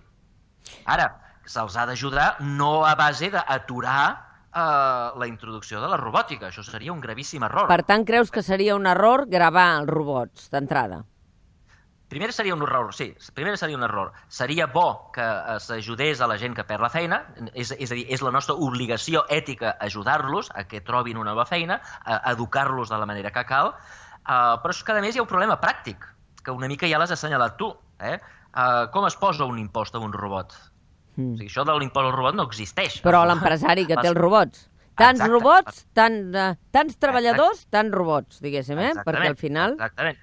Ara, 0.85 1.09
se'ls 1.45 1.75
ha 1.75 1.87
d'ajudar 1.89 2.35
no 2.43 2.85
a 2.85 2.93
base 2.99 3.31
d'aturar 3.33 4.03
eh, 4.53 5.19
la 5.19 5.27
introducció 5.27 5.81
de 5.81 5.89
la 5.89 5.97
robòtica. 5.97 6.51
Això 6.51 6.63
seria 6.67 6.93
un 6.93 7.01
gravíssim 7.01 7.43
error. 7.49 7.67
Per 7.71 7.81
tant, 7.87 8.05
creus 8.05 8.31
que 8.31 8.45
seria 8.45 8.77
un 8.77 8.87
error 8.89 9.25
gravar 9.29 9.71
els 9.79 9.89
robots 9.89 10.49
d'entrada? 10.53 11.03
Primer 12.13 12.29
seria 12.31 12.53
un 12.53 12.61
error, 12.61 12.91
sí, 12.93 13.07
primer 13.33 13.55
seria 13.57 13.77
un 13.77 13.83
error. 13.83 14.11
Seria 14.29 14.67
bo 14.69 15.09
que 15.15 15.23
eh, 15.25 15.57
s'ajudés 15.65 16.21
a 16.21 16.27
la 16.29 16.37
gent 16.37 16.53
que 16.53 16.65
perd 16.69 16.85
la 16.85 16.91
feina, 16.93 17.23
és, 17.57 17.71
és 17.73 17.89
a 17.89 17.97
dir, 17.97 18.03
és 18.13 18.21
la 18.21 18.29
nostra 18.35 18.53
obligació 18.53 19.23
ètica 19.33 19.71
ajudar-los 19.81 20.51
a 20.53 20.67
que 20.69 20.83
trobin 20.85 21.17
una 21.17 21.31
nova 21.31 21.47
feina, 21.49 21.79
a 22.05 22.19
educar-los 22.35 22.93
de 22.93 22.99
la 23.01 23.07
manera 23.09 23.31
que 23.33 23.41
cal, 23.49 23.73
uh, 23.73 24.59
però 24.61 24.75
és 24.75 24.83
que 24.85 24.93
a 24.93 25.01
més 25.01 25.17
hi 25.17 25.23
ha 25.23 25.25
un 25.25 25.31
problema 25.31 25.57
pràctic, 25.57 26.05
que 26.43 26.53
una 26.53 26.69
mica 26.69 26.89
ja 26.91 26.99
l'has 27.01 27.15
assenyalat 27.15 27.57
tu. 27.57 27.71
Eh? 28.03 28.19
Uh, 28.53 28.85
com 28.93 29.07
es 29.07 29.17
posa 29.17 29.47
un 29.49 29.57
impost 29.57 29.95
a 29.97 30.03
un 30.03 30.13
robot? 30.13 30.53
Mm. 31.15 31.33
O 31.33 31.39
sigui, 31.39 31.49
això 31.49 31.65
de 31.65 31.73
l'impost 31.79 32.11
al 32.11 32.13
robot 32.13 32.37
no 32.37 32.45
existeix. 32.49 32.99
Però 33.05 33.23
l'empresari 33.25 33.87
que 33.89 33.97
té 33.97 34.11
els 34.11 34.19
robots. 34.19 34.67
Tants 34.93 35.23
Exacte. 35.23 35.33
robots, 35.33 35.79
tant, 35.97 36.19
uh, 36.37 36.51
tants 36.75 36.99
treballadors, 37.01 37.63
Exacte. 37.63 37.73
tants 37.73 37.97
robots, 37.97 38.37
diguéssim, 38.45 38.77
eh? 38.77 38.91
Exactament. 38.91 39.07
Perquè 39.09 39.31
al 39.33 39.39
final... 39.41 39.75
Exactament. 39.79 40.21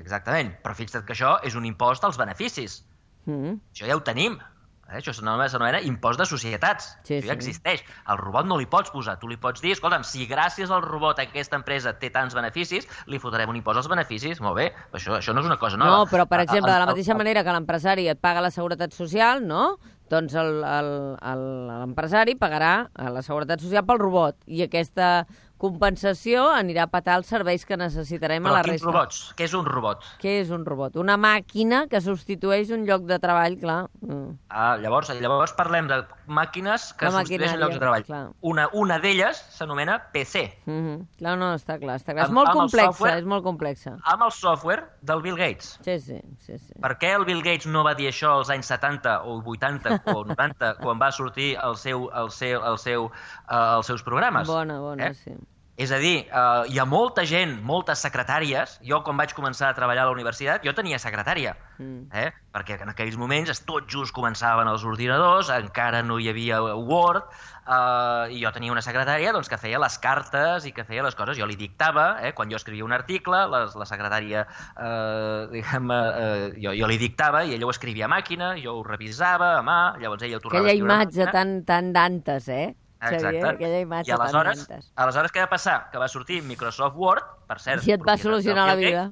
Exactament, 0.00 0.56
però 0.64 0.74
fixa't 0.74 1.06
que 1.06 1.14
això 1.14 1.36
és 1.46 1.54
un 1.58 1.68
impost 1.68 2.04
als 2.04 2.18
beneficis. 2.20 2.82
Mm. 3.26 3.60
Això 3.72 3.88
ja 3.88 3.96
ho 3.96 4.02
tenim. 4.04 4.40
Eh? 4.88 4.98
Això 4.98 5.14
s'anomena 5.16 5.80
impost 5.86 6.20
de 6.20 6.26
societats. 6.28 6.90
Sí, 7.06 7.16
això 7.18 7.30
ja 7.30 7.32
sí. 7.32 7.38
existeix. 7.38 7.84
Al 8.10 8.20
robot 8.20 8.48
no 8.48 8.58
li 8.60 8.66
pots 8.70 8.92
posar. 8.92 9.16
Tu 9.20 9.30
li 9.30 9.38
pots 9.40 9.62
dir, 9.64 9.72
escolta'm, 9.76 10.04
si 10.06 10.28
gràcies 10.30 10.72
al 10.74 10.84
robot 10.84 11.22
aquesta 11.22 11.56
empresa 11.60 11.94
té 12.00 12.10
tants 12.14 12.36
beneficis, 12.36 12.88
li 13.10 13.20
fotrem 13.22 13.50
un 13.50 13.60
impost 13.60 13.80
als 13.80 13.90
beneficis. 13.90 14.42
Molt 14.44 14.58
bé, 14.60 14.68
això, 14.92 15.16
això 15.20 15.34
no 15.34 15.44
és 15.44 15.50
una 15.50 15.58
cosa 15.62 15.80
nova. 15.80 16.02
No, 16.02 16.10
però, 16.10 16.28
per 16.30 16.42
exemple, 16.44 16.70
de 16.70 16.78
la 16.84 16.90
mateixa 16.90 17.16
manera 17.16 17.44
que 17.46 17.56
l'empresari 17.56 18.08
et 18.12 18.20
paga 18.20 18.44
la 18.44 18.52
seguretat 18.54 18.96
social, 18.96 19.44
no? 19.46 19.74
doncs 20.12 20.34
l'empresari 20.36 22.34
pagarà 22.36 22.74
la 22.92 23.22
seguretat 23.24 23.62
social 23.64 23.86
pel 23.88 24.02
robot 24.02 24.36
i 24.46 24.60
aquesta 24.66 25.24
compensació 25.60 26.44
anirà 26.52 26.84
a 26.84 26.90
patar 26.90 27.18
els 27.20 27.30
serveis 27.30 27.64
que 27.64 27.78
necessitarem 27.80 28.42
Però 28.44 28.52
a 28.52 28.58
la 28.58 28.62
resta. 28.66 28.84
Però 28.86 28.92
robots? 28.92 29.20
Què 29.38 29.46
és 29.48 29.54
un 29.56 29.68
robot? 29.68 30.04
Què 30.22 30.38
és 30.42 30.50
un 30.54 30.64
robot? 30.66 30.98
Una 31.00 31.16
màquina 31.20 31.84
que 31.90 32.00
substitueix 32.04 32.72
un 32.74 32.84
lloc 32.88 33.06
de 33.08 33.18
treball, 33.22 33.56
clar. 33.60 33.78
Mm. 34.04 34.34
Ah, 34.50 34.74
llavors, 34.82 35.12
llavors 35.20 35.54
parlem 35.56 35.88
de 35.90 36.02
màquines 36.26 36.92
que 36.98 37.08
la 37.08 37.22
substitueixen 37.22 37.60
llocs 37.60 37.76
de 37.76 37.82
treball. 37.82 38.04
Clar. 38.06 38.22
Una, 38.40 38.66
una 38.72 38.98
d'elles 39.02 39.40
s'anomena 39.54 39.98
PC. 40.12 40.44
Mm 40.66 40.80
-hmm. 40.80 41.06
Clar, 41.18 41.36
no, 41.38 41.54
està 41.54 41.78
clar. 41.78 41.96
Està 41.96 42.12
clar. 42.12 42.24
Amb, 42.24 42.30
és 42.30 42.34
molt 42.34 42.52
complexa, 42.52 42.92
software, 42.92 43.18
és 43.18 43.24
molt 43.24 43.44
complexa. 43.44 43.96
Amb 44.02 44.22
el 44.22 44.32
software 44.32 44.84
del 45.02 45.22
Bill 45.22 45.36
Gates. 45.36 45.78
Sí, 45.82 45.98
sí, 46.00 46.20
sí, 46.40 46.58
sí. 46.58 46.74
Per 46.80 46.92
què 46.98 47.14
el 47.14 47.24
Bill 47.24 47.42
Gates 47.42 47.66
no 47.66 47.84
va 47.84 47.94
dir 47.94 48.08
això 48.08 48.38
als 48.38 48.50
anys 48.50 48.66
70 48.66 49.22
o 49.22 49.42
80 49.42 50.02
o 50.14 50.24
90 50.24 50.74
quan 50.82 50.98
va 51.00 51.10
sortir 51.12 51.56
el 51.62 51.76
seu, 51.76 52.10
el 52.14 52.30
seu, 52.30 52.64
el 52.64 52.78
seu, 52.78 53.04
uh, 53.04 53.76
els 53.76 53.86
seus 53.86 54.02
programes? 54.02 54.46
Bona, 54.46 54.78
bona, 54.80 55.06
eh? 55.06 55.14
sí. 55.14 55.32
És 55.76 55.90
a 55.90 55.98
dir, 55.98 56.28
eh, 56.30 56.64
hi 56.70 56.78
ha 56.78 56.84
molta 56.86 57.24
gent, 57.26 57.56
moltes 57.66 57.98
secretàries. 58.04 58.76
Jo, 58.86 59.00
quan 59.02 59.18
vaig 59.18 59.32
començar 59.34 59.72
a 59.72 59.74
treballar 59.74 60.04
a 60.04 60.06
la 60.06 60.14
universitat, 60.14 60.62
jo 60.62 60.72
tenia 60.72 61.00
secretària. 61.02 61.56
Mm. 61.78 62.06
Eh? 62.14 62.30
Perquè 62.54 62.76
en 62.84 62.92
aquells 62.92 63.16
moments 63.18 63.58
tot 63.66 63.88
just 63.90 64.14
començaven 64.14 64.70
els 64.70 64.84
ordinadors, 64.86 65.50
encara 65.50 66.04
no 66.06 66.20
hi 66.22 66.28
havia 66.30 66.60
Word, 66.62 67.26
eh, 67.66 68.36
i 68.36 68.44
jo 68.44 68.52
tenia 68.54 68.70
una 68.70 68.84
secretària 68.86 69.32
doncs, 69.34 69.50
que 69.50 69.58
feia 69.58 69.80
les 69.82 69.98
cartes 69.98 70.68
i 70.68 70.72
que 70.76 70.86
feia 70.86 71.02
les 71.02 71.18
coses. 71.18 71.36
Jo 71.40 71.50
li 71.50 71.58
dictava, 71.58 72.20
eh? 72.22 72.30
quan 72.38 72.54
jo 72.54 72.60
escrivia 72.60 72.86
un 72.86 72.94
article, 72.94 73.42
la, 73.50 73.64
la 73.74 73.90
secretària, 73.90 74.46
eh, 74.78 75.50
diguem, 75.56 75.90
eh, 75.90 76.54
jo, 76.62 76.76
jo 76.84 76.92
li 76.92 77.00
dictava 77.02 77.42
i 77.42 77.58
ella 77.58 77.66
ho 77.66 77.74
escrivia 77.74 78.06
a 78.06 78.12
màquina, 78.14 78.54
jo 78.62 78.78
ho 78.78 78.86
revisava 78.86 79.56
a 79.58 79.66
mà, 79.66 79.98
llavors 79.98 80.22
ella 80.22 80.38
ho 80.38 80.46
tornava 80.46 80.62
Aquella 80.62 80.70
a 80.70 80.78
escriure 80.78 81.02
imatge 81.02 81.30
tan, 81.34 81.54
tan 81.66 81.92
d'antes, 81.96 82.48
eh? 82.54 82.74
Xavier, 83.04 83.34
Exacte. 83.34 83.54
aquella 83.54 83.80
imatge 83.84 84.10
I 84.10 84.16
aleshores, 84.16 84.64
aleshores 84.94 85.34
què 85.34 85.44
va 85.44 85.50
passar? 85.52 85.76
Que 85.92 86.00
va 86.02 86.08
sortir 86.08 86.40
Microsoft 86.46 86.96
Word, 87.00 87.28
per 87.48 87.60
cert... 87.62 87.86
I 87.86 87.96
et 87.98 88.06
va 88.06 88.16
solucionar 88.20 88.66
la 88.72 88.78
vida. 88.80 89.08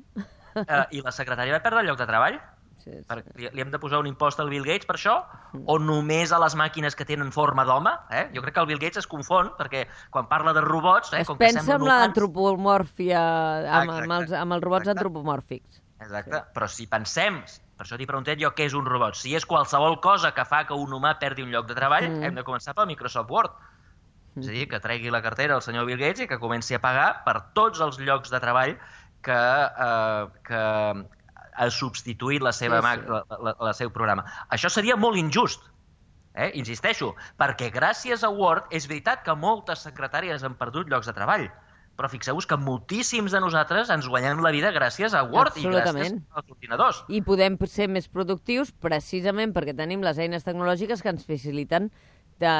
Eh, 0.53 0.83
I 0.99 1.05
la 1.05 1.13
secretària 1.17 1.55
va 1.55 1.63
perdre 1.65 1.81
el 1.81 1.87
lloc 1.89 2.01
de 2.01 2.07
treball. 2.09 2.35
Sí, 2.83 2.91
sí. 2.91 3.03
Per, 3.07 3.21
li, 3.39 3.47
li 3.55 3.63
hem 3.63 3.71
de 3.71 3.79
posar 3.79 4.01
un 4.03 4.09
impost 4.11 4.41
al 4.43 4.51
Bill 4.51 4.65
Gates 4.67 4.89
per 4.89 4.97
això? 4.99 5.15
Mm. 5.53 5.63
O 5.71 5.79
només 5.79 6.33
a 6.35 6.41
les 6.43 6.57
màquines 6.59 6.97
que 6.99 7.07
tenen 7.07 7.31
forma 7.35 7.65
d'home? 7.69 7.93
Eh? 8.11 8.25
Jo 8.35 8.43
crec 8.43 8.57
que 8.57 8.65
el 8.65 8.69
Bill 8.73 8.81
Gates 8.83 9.05
es 9.05 9.09
confon, 9.11 9.53
perquè 9.59 9.87
quan 10.11 10.27
parla 10.31 10.55
de 10.57 10.65
robots... 10.67 11.13
Eh, 11.15 11.23
es 11.23 11.31
com 11.31 11.39
pensa 11.41 11.63
que 11.65 11.79
en 11.79 11.87
l'antropomòrfia, 11.87 13.23
amb, 13.81 13.95
amb, 14.01 14.17
els, 14.19 14.35
amb 14.35 14.59
els 14.59 14.67
robots 14.67 14.89
Exacte. 14.89 14.99
antropomòrfics. 14.99 15.83
Exacte, 16.03 16.41
sí. 16.41 16.55
però 16.57 16.69
si 16.71 16.89
pensem 16.91 17.45
Per 17.83 17.87
això 17.87 17.97
t'hi 17.99 18.07
preguntat 18.07 18.39
jo 18.39 18.51
què 18.55 18.67
és 18.69 18.75
un 18.79 18.87
robot. 18.87 19.17
Si 19.19 19.33
és 19.35 19.47
qualsevol 19.49 19.97
cosa 20.03 20.31
que 20.37 20.45
fa 20.47 20.61
que 20.69 20.77
un 20.79 20.93
humà 20.95 21.17
perdi 21.19 21.43
un 21.43 21.51
lloc 21.51 21.67
de 21.67 21.75
treball, 21.75 22.05
mm. 22.07 22.29
hem 22.29 22.37
de 22.39 22.45
començar 22.47 22.77
pel 22.79 22.87
Microsoft 22.87 23.31
Word. 23.31 23.57
Mm. 24.35 24.43
És 24.43 24.49
a 24.49 24.53
dir, 24.57 24.69
que 24.69 24.81
tregui 24.81 25.13
la 25.13 25.23
cartera 25.25 25.57
el 25.59 25.65
senyor 25.65 25.87
Bill 25.89 26.01
Gates 26.01 26.25
i 26.25 26.29
que 26.31 26.41
comenci 26.41 26.77
a 26.77 26.81
pagar 26.81 27.23
per 27.27 27.39
tots 27.57 27.83
els 27.85 27.99
llocs 28.01 28.33
de 28.33 28.41
treball 28.41 28.77
que, 29.23 29.41
eh, 29.87 30.29
que 30.47 30.63
ha 31.53 31.69
substituït 31.71 32.43
la 32.43 32.53
seva 32.57 32.81
sí, 32.81 33.03
sí. 33.03 33.11
La, 33.13 33.39
la, 33.49 33.57
la 33.69 33.75
seu 33.77 33.93
programa. 33.93 34.25
Això 34.51 34.71
seria 34.73 34.97
molt 34.97 35.21
injust, 35.21 35.67
eh? 36.35 36.51
insisteixo, 36.59 37.13
perquè 37.41 37.71
gràcies 37.75 38.25
a 38.25 38.31
Word 38.33 38.73
és 38.73 38.89
veritat 38.89 39.25
que 39.27 39.37
moltes 39.37 39.85
secretàries 39.87 40.45
han 40.47 40.57
perdut 40.61 40.89
llocs 40.89 41.11
de 41.11 41.17
treball, 41.17 41.51
però 41.93 42.09
fixeu-vos 42.09 42.49
que 42.49 42.57
moltíssims 42.57 43.35
de 43.37 43.41
nosaltres 43.45 43.91
ens 43.93 44.09
guanyem 44.09 44.41
la 44.41 44.55
vida 44.55 44.73
gràcies 44.73 45.13
a 45.13 45.23
Word 45.29 45.59
i 45.61 45.67
gràcies 45.69 46.17
als 46.33 46.49
ordinadors. 46.57 47.03
I 47.13 47.21
podem 47.27 47.59
ser 47.69 47.91
més 47.93 48.09
productius 48.09 48.73
precisament 48.73 49.53
perquè 49.53 49.77
tenim 49.77 50.01
les 50.05 50.19
eines 50.19 50.49
tecnològiques 50.49 51.05
que 51.05 51.13
ens 51.13 51.29
faciliten 51.29 51.93
de 52.41 52.53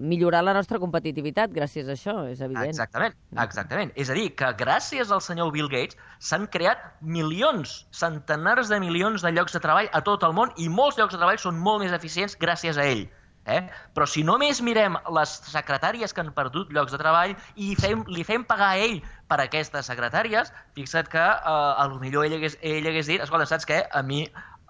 millorar 0.00 0.42
la 0.44 0.54
nostra 0.56 0.78
competitivitat 0.82 1.52
gràcies 1.54 1.88
a 1.88 1.94
això, 1.94 2.16
és 2.30 2.40
evident. 2.40 2.72
Exactament, 2.72 3.14
exactament. 3.44 3.92
És 3.96 4.10
a 4.10 4.16
dir, 4.18 4.30
que 4.36 4.50
gràcies 4.58 5.12
al 5.12 5.22
senyor 5.24 5.52
Bill 5.54 5.70
Gates 5.72 5.96
s'han 6.18 6.48
creat 6.52 6.82
milions, 7.00 7.86
centenars 7.90 8.72
de 8.72 8.80
milions 8.82 9.24
de 9.24 9.32
llocs 9.32 9.56
de 9.56 9.62
treball 9.64 9.88
a 9.92 10.02
tot 10.04 10.26
el 10.26 10.36
món 10.36 10.52
i 10.58 10.68
molts 10.68 10.98
llocs 11.00 11.16
de 11.16 11.22
treball 11.22 11.40
són 11.40 11.58
molt 11.58 11.84
més 11.84 11.96
eficients 11.96 12.36
gràcies 12.40 12.78
a 12.80 12.86
ell. 12.90 13.06
Eh? 13.48 13.62
Però 13.96 14.04
si 14.06 14.22
només 14.22 14.60
mirem 14.62 14.98
les 15.16 15.30
secretàries 15.48 16.12
que 16.12 16.20
han 16.20 16.30
perdut 16.36 16.70
llocs 16.76 16.92
de 16.92 17.00
treball 17.00 17.32
i 17.56 17.72
fem, 17.80 18.04
li 18.12 18.22
fem 18.26 18.44
pagar 18.44 18.74
a 18.74 18.84
ell 18.84 19.00
per 19.32 19.40
aquestes 19.40 19.88
secretàries, 19.88 20.52
fixa't 20.76 21.08
que 21.10 21.24
eh, 21.24 21.82
a 21.82 21.88
lo 21.88 21.98
millor 22.02 22.28
ell 22.28 22.36
hagués, 22.36 22.58
ell 22.60 22.86
hagués 22.86 23.08
dit, 23.08 23.22
escolta, 23.24 23.48
saps 23.48 23.66
què? 23.66 23.80
A 23.90 24.04
mi 24.06 24.26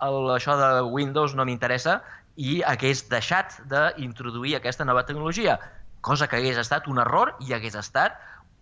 el, 0.07 0.31
això 0.37 0.57
de 0.57 0.71
Windows 0.87 1.35
no 1.37 1.45
m'interessa 1.49 1.99
i 2.41 2.61
hagués 2.65 3.05
deixat 3.11 3.59
d'introduir 3.69 4.57
aquesta 4.57 4.87
nova 4.89 5.05
tecnologia, 5.09 5.59
cosa 6.01 6.29
que 6.29 6.41
hagués 6.41 6.61
estat 6.61 6.89
un 6.89 7.01
error 7.03 7.35
i 7.45 7.53
hagués 7.53 7.77
estat 7.77 8.17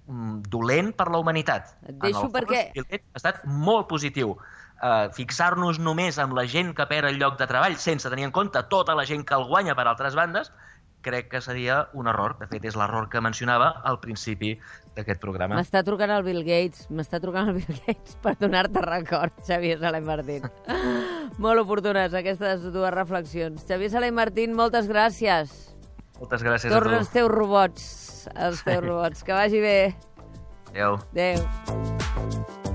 mm, 0.07 0.49
dolent 0.51 0.95
per 0.99 1.09
la 1.15 1.21
humanitat. 1.23 1.77
Et 1.87 1.99
deixo 2.03 2.25
en 2.27 2.31
el 2.31 2.33
perquè... 2.35 2.63
Fons, 2.75 2.97
ha 2.99 3.21
estat 3.23 3.45
molt 3.47 3.87
positiu. 3.91 4.35
Uh, 4.79 5.09
fixar-nos 5.15 5.81
només 5.83 6.19
amb 6.23 6.37
la 6.39 6.45
gent 6.47 6.71
que 6.79 6.87
perd 6.87 7.11
el 7.11 7.17
lloc 7.19 7.39
de 7.39 7.49
treball 7.51 7.75
sense 7.83 8.11
tenir 8.11 8.29
en 8.29 8.35
compte 8.35 8.61
tota 8.71 8.95
la 8.95 9.07
gent 9.07 9.25
que 9.27 9.35
el 9.35 9.47
guanya 9.49 9.75
per 9.79 9.89
altres 9.91 10.15
bandes, 10.19 10.53
crec 11.03 11.29
que 11.31 11.41
seria 11.41 11.89
un 11.95 12.09
error. 12.11 12.37
De 12.39 12.47
fet, 12.51 12.65
és 12.67 12.77
l'error 12.79 13.09
que 13.11 13.23
mencionava 13.23 13.71
al 13.87 14.01
principi 14.03 14.57
d'aquest 14.97 15.23
programa. 15.23 15.59
M'està 15.59 15.85
trucant 15.87 16.13
el 16.15 16.25
Bill 16.27 16.43
Gates, 16.47 16.89
m'està 16.91 17.23
trucant 17.23 17.51
el 17.53 17.61
Bill 17.61 17.83
Gates 17.87 18.19
per 18.23 18.35
donar-te 18.41 18.83
record, 18.85 19.39
Xavier 19.47 19.79
Salem 19.83 20.07
Martín. 20.11 20.47
Molt 21.39 21.61
oportunes 21.61 22.15
aquestes 22.15 22.65
dues 22.73 22.93
reflexions. 22.95 23.65
Xavier 23.69 23.91
Salem 23.93 24.15
Martín, 24.17 24.55
moltes 24.57 24.89
gràcies. 24.89 25.53
Moltes 26.19 26.43
gràcies 26.43 26.73
Torna 26.73 26.97
a 26.97 26.99
tu. 26.99 27.05
els 27.05 27.13
teus 27.15 27.31
robots, 27.31 28.29
els 28.35 28.65
teus 28.65 28.83
robots. 28.85 29.23
Que 29.23 29.33
vagi 29.37 29.61
bé. 29.61 29.95
Adéu. 30.73 30.99
Adéu. 31.13 32.68